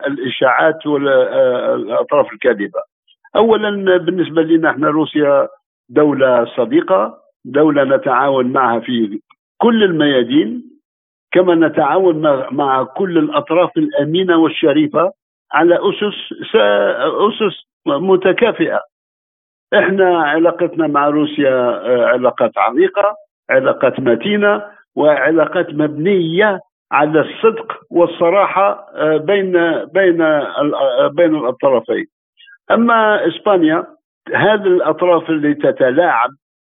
الإشاعات 0.06 0.86
والاطراف 0.86 2.32
الكاذبة. 2.32 2.80
اولا 3.36 3.96
بالنسبة 3.96 4.42
لنا 4.42 4.70
إحنا 4.70 4.88
روسيا 4.88 5.48
دولة 5.88 6.44
صديقة، 6.56 7.18
دولة 7.44 7.84
نتعاون 7.84 8.52
معها 8.52 8.80
في 8.80 9.20
كل 9.58 9.84
الميادين 9.84 10.62
كما 11.32 11.54
نتعاون 11.54 12.22
مع 12.50 12.82
كل 12.84 13.18
الأطراف 13.18 13.70
الأمينة 13.76 14.36
والشريفة 14.36 15.12
على 15.52 15.74
أسس 15.74 16.32
أسس 17.28 17.66
متكافئة. 17.86 18.80
إحنا 19.74 20.18
علاقتنا 20.22 20.86
مع 20.86 21.08
روسيا 21.08 21.50
آه، 21.50 22.06
علاقات 22.06 22.58
عميقة، 22.58 23.14
علاقات 23.50 24.00
متينة 24.00 24.62
وعلاقات 24.96 25.74
مبنية 25.74 26.60
على 26.92 27.20
الصدق 27.20 27.72
والصراحة 27.90 28.88
آه، 28.94 29.16
بين 29.16 29.52
بين 29.84 30.22
آه، 30.22 31.10
بين 31.14 31.46
الطرفين. 31.46 32.06
أما 32.70 33.28
إسبانيا 33.28 33.86
هذه 34.34 34.66
الأطراف 34.66 35.30
اللي 35.30 35.54
تتلاعب 35.54 36.30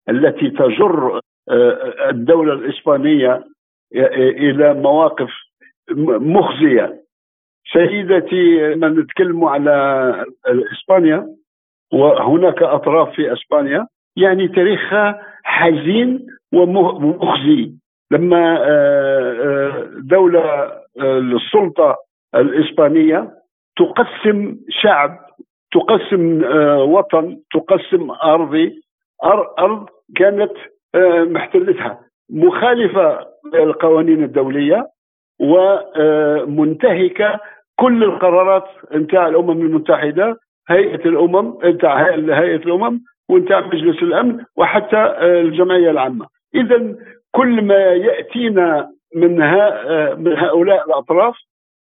التي 0.09 0.49
تجر 0.49 1.19
آه، 1.49 2.09
الدولة 2.09 2.53
الإسبانية 2.53 3.43
إلى 3.93 4.73
مواقف 4.73 5.29
مخزية. 6.07 7.03
سيدتي 7.73 8.73
لما 8.73 8.89
نتكلم 8.89 9.45
على 9.45 10.25
إسبانيا 10.47 11.27
وهناك 11.93 12.63
أطراف 12.63 13.15
في 13.15 13.33
إسبانيا 13.33 13.87
يعني 14.15 14.47
تاريخها 14.47 15.21
حزين 15.43 16.27
ومخزي. 16.53 17.71
لما 18.11 18.57
آه، 18.57 19.33
آه، 19.43 19.89
دولة 19.97 20.41
آه، 20.41 21.19
السلطة 21.19 21.97
الإسبانية 22.35 23.31
تقسم 23.77 24.57
شعب 24.69 25.19
تقسم 25.73 26.43
وطن 26.93 27.37
تقسم 27.53 28.11
أرضي. 28.11 28.81
أرض 29.59 29.89
كانت 30.15 30.51
محتلتها. 31.35 31.99
مخالفة 32.29 33.27
للقوانين 33.53 34.23
الدولية 34.23 34.87
ومنتهكة 35.39 37.39
كل 37.79 38.03
القرارات 38.03 38.65
نتاع 38.95 39.27
الأمم 39.27 39.51
المتحدة 39.51 40.37
هيئة 40.69 41.05
الأمم 41.05 41.57
نتاع 41.63 42.03
هيئة 42.13 42.55
الأمم 42.55 42.99
ونتاع 43.29 43.59
مجلس 43.59 44.03
الأمن 44.03 44.43
وحتى 44.57 44.97
الجمعية 45.21 45.91
العامة. 45.91 46.25
إذا 46.55 46.95
كل 47.31 47.61
ما 47.61 47.75
يأتينا 47.75 48.89
من 49.15 49.31
من 50.17 50.37
هؤلاء 50.37 50.85
الأطراف 50.87 51.35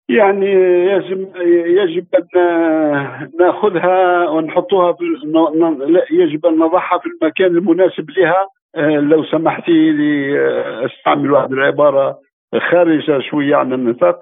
يعني 0.09 0.51
يجب 0.85 1.27
يجب 1.67 2.05
أن 2.15 2.27
نأخذها 3.39 4.29
ونحطها 4.29 4.93
في 4.93 5.03
يجب 6.11 6.45
أن 6.45 6.53
نضعها 6.53 6.99
في 6.99 7.09
المكان 7.09 7.57
المناسب 7.57 8.09
لها. 8.09 8.47
لو 8.99 9.23
سمحتي 9.23 9.91
لي 9.91 10.39
أستعمل 10.85 11.31
واحد 11.31 11.51
العبارة 11.51 12.19
خارجة 12.71 13.19
شوية 13.29 13.55
عن 13.55 13.73
النطاق. 13.73 14.19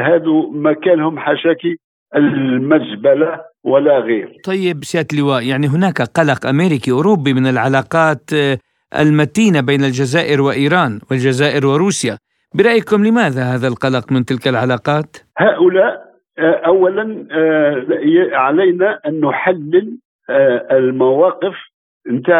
هذو 0.00 0.50
مكانهم 0.50 1.18
حشاكي 1.18 1.76
المزبلة 2.16 3.40
ولا 3.64 3.98
غير. 3.98 4.32
طيب 4.44 4.84
سيادة 4.84 5.08
اللواء 5.12 5.42
يعني 5.42 5.66
هناك 5.66 6.02
قلق 6.02 6.46
أمريكي 6.46 6.90
أوروبي 6.90 7.34
من 7.34 7.46
العلاقات 7.46 8.30
المتينة 8.98 9.60
بين 9.60 9.84
الجزائر 9.84 10.40
وإيران 10.42 11.00
والجزائر 11.10 11.66
وروسيا. 11.66 12.18
برأيكم 12.54 13.04
لماذا 13.04 13.42
هذا 13.42 13.68
القلق 13.68 14.12
من 14.12 14.24
تلك 14.24 14.48
العلاقات؟ 14.48 15.16
هؤلاء 15.38 16.10
آه، 16.38 16.60
أولا 16.66 17.26
آه، 17.30 18.36
علينا 18.36 19.00
أن 19.06 19.20
نحلل 19.20 19.98
آه، 20.30 20.66
المواقف 20.70 21.54
انت 22.10 22.30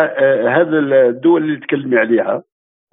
هذا 0.49 0.79
الدول 0.79 1.43
اللي 1.43 1.57
تكلمي 1.57 1.97
عليها. 1.97 2.43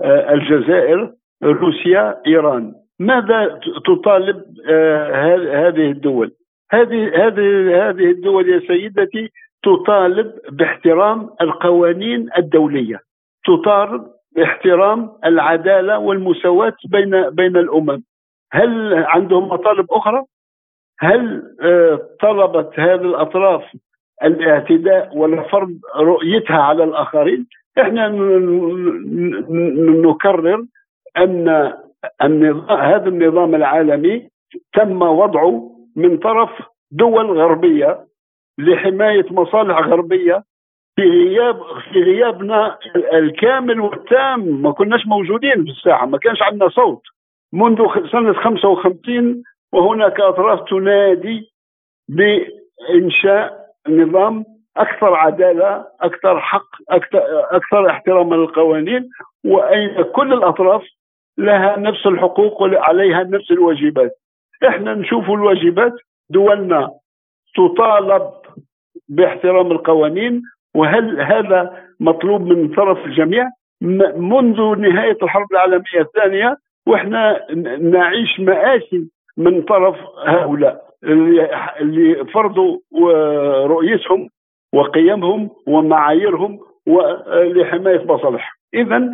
الجزائر 0.04 1.14
روسيا 1.44 2.22
إيران. 2.28 2.74
ماذا 3.00 3.60
تطالب 3.86 4.44
هذه 5.54 5.92
الدول؟ 5.92 6.32
هذه 6.72 7.28
هذه 7.28 7.90
هذه 7.90 8.12
الدول 8.12 8.50
يا 8.50 8.60
سيدتي 8.68 9.32
تطالب 9.64 10.32
باحترام 10.52 11.30
القوانين 11.42 12.30
الدولية. 12.38 13.00
تطالب 13.46 14.08
باحترام 14.38 15.12
العدالة 15.26 16.00
والمساواة 16.00 16.78
بين 16.92 17.30
بين 17.30 17.58
الأمم. 17.58 18.04
هل 18.52 18.94
عندهم 18.94 19.48
مطالب 19.48 19.86
أخرى؟ 19.92 20.24
هل 21.00 21.44
آه، 21.62 22.00
طلبت 22.22 22.80
هذه 22.80 23.02
الأطراف 23.02 23.64
الاعتداء 24.24 25.18
ولا 25.18 25.42
فرض 25.42 25.70
رؤيتها 25.96 26.58
على 26.58 26.84
الآخرين؟ 26.84 27.48
إحنا 27.82 28.08
نكرر 30.06 30.66
أن 31.18 31.48
هذا 32.70 33.08
النظام 33.10 33.56
العالمي 33.56 34.30
تم 34.74 35.02
وضعه 35.02 35.72
من 35.96 36.18
طرف 36.18 36.50
دول 36.92 37.40
غربية 37.40 38.06
لحماية 38.58 39.26
مصالح 39.32 39.80
غربية 39.80 40.44
في 40.98 41.04
غياب 41.04 41.62
في 41.94 42.04
غيابنا 42.04 42.78
الكامل 43.14 43.82
والتام. 43.82 44.62
ما 44.62 44.72
كناش 44.72 45.08
موجودين 45.08 45.64
في 45.64 45.70
الساحة 45.70 46.06
ما 46.06 46.18
كانش 46.18 46.42
عندنا 46.42 46.70
صوت. 46.70 47.02
منذ 47.54 47.78
سنة 48.12 48.34
55 48.34 49.44
وهناك 49.74 50.20
أطراف 50.20 50.70
تنادي 50.70 51.52
بإنشاء 52.10 53.68
نظام 53.90 54.46
أكثر 54.78 55.14
عدالة 55.14 55.86
أكثر 56.02 56.40
حق 56.40 56.70
أكثر, 56.90 57.20
أكثر 57.52 57.90
احتراما 57.90 58.36
للقوانين. 58.36 59.10
وأين 59.46 60.02
كل 60.02 60.34
الأطراف؟ 60.34 60.84
لها 61.38 61.80
نفس 61.80 62.08
الحقوق 62.08 62.62
وعليها 62.62 63.24
نفس 63.24 63.52
الواجبات. 63.52 64.12
إحنا 64.68 64.94
نشوف 64.94 65.30
الواجبات 65.30 65.94
دولنا 66.30 66.92
تطالب 67.56 68.32
باحترام 69.10 69.72
القوانين 69.72 70.42
وهل 70.76 71.22
هذا 71.22 71.84
مطلوب 72.00 72.42
من 72.42 72.76
طرف 72.76 73.06
الجميع؟ 73.06 73.50
منذ 74.16 74.76
نهاية 74.76 75.18
الحرب 75.24 75.48
العالمية 75.52 76.00
الثانية 76.00 76.58
وإحنا 76.88 77.46
نعيش 77.80 78.40
مآسي 78.40 79.10
من 79.38 79.62
طرف 79.62 79.96
هؤلاء 80.26 80.88
اللي 81.04 82.26
فرضوا 82.34 82.78
رؤيتهم 83.68 84.30
وقيمهم 84.74 85.50
ومعاييرهم 85.68 86.60
لحماية 87.28 88.06
مصالحهم 88.06 88.54
إذا 88.74 89.10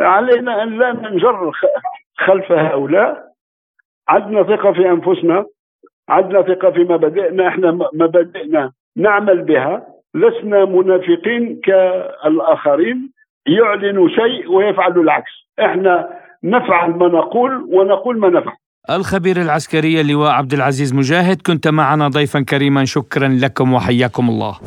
علينا 0.00 0.62
أن 0.62 0.78
لا 0.78 0.92
ننجر 0.92 1.52
خلف 2.18 2.52
هؤلاء. 2.52 3.28
عندنا 4.08 4.42
ثقة 4.42 4.72
في 4.72 4.90
أنفسنا 4.90 5.46
عندنا 6.08 6.42
ثقة 6.42 6.70
في 6.70 6.80
مبادئنا 6.80 7.48
إحنا 7.48 7.70
مبادئنا 7.94 8.72
نعمل 8.96 9.42
بها. 9.42 9.86
لسنا 10.14 10.64
منافقين 10.64 11.60
كالآخرين 11.64 13.12
يعلن 13.46 14.08
شيء 14.08 14.50
ويفعل 14.50 14.92
العكس. 15.00 15.30
إحنا 15.60 16.08
نفعل 16.44 16.90
ما 16.90 17.08
نقول 17.08 17.66
ونقول 17.68 18.18
ما 18.18 18.28
نفعل. 18.28 18.56
الخبير 18.90 19.36
العسكري 19.36 20.00
اللواء 20.00 20.30
عبد 20.30 20.52
العزيز 20.52 20.94
مجاهد 20.94 21.42
كنت 21.46 21.68
معنا 21.68 22.08
ضيفا 22.08 22.40
كريما 22.40 22.84
شكرا 22.84 23.28
لكم 23.28 23.74
وحياكم 23.74 24.28
الله. 24.28 24.58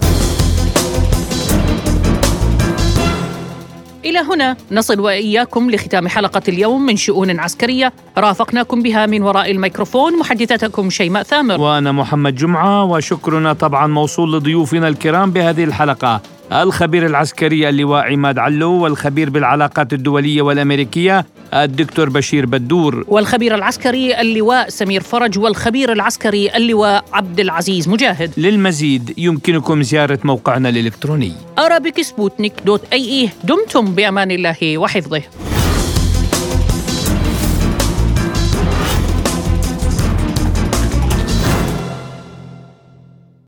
إلى 4.05 4.19
هنا 4.19 4.57
نصل 4.71 4.99
وإياكم 4.99 5.71
لختام 5.71 6.07
حلقة 6.07 6.41
اليوم 6.47 6.85
من 6.85 6.97
شؤون 6.97 7.39
عسكرية. 7.39 7.93
رافقناكم 8.17 8.81
بها 8.81 9.05
من 9.05 9.21
وراء 9.21 9.51
الميكروفون 9.51 10.19
محدثتكم 10.19 10.89
شيماء 10.89 11.23
ثامر. 11.23 11.61
وأنا 11.61 11.91
محمد 11.91 12.35
جمعة 12.35 12.83
وشكرنا 12.83 13.53
طبعا 13.53 13.87
موصول 13.87 14.33
لضيوفنا 14.33 14.87
الكرام 14.87 15.31
بهذه 15.31 15.63
الحلقة. 15.63 16.21
الخبير 16.51 17.05
العسكري 17.05 17.69
اللواء 17.69 18.11
عماد 18.11 18.39
علو 18.39 18.71
والخبير 18.71 19.29
بالعلاقات 19.29 19.93
الدولية 19.93 20.41
والأمريكية 20.41 21.25
الدكتور 21.53 22.09
بشير 22.09 22.45
بدور. 22.45 23.05
والخبير 23.07 23.55
العسكري 23.55 24.21
اللواء 24.21 24.69
سمير 24.69 25.01
فرج 25.01 25.39
والخبير 25.39 25.91
العسكري 25.91 26.55
اللواء 26.55 27.05
عبد 27.13 27.39
العزيز 27.39 27.89
مجاهد. 27.89 28.31
للمزيد 28.37 29.13
يمكنكم 29.17 29.83
زيارة 29.83 30.19
موقعنا 30.23 30.69
الإلكتروني. 30.69 31.33
Arabic 31.59 32.01
سبوتنيك 32.01 32.53
dot 32.65 32.81
ae 32.93 33.29
دمتم 33.43 33.95
بأمان 33.95 34.31
الله 34.31 34.77
وحفظه. 34.77 35.21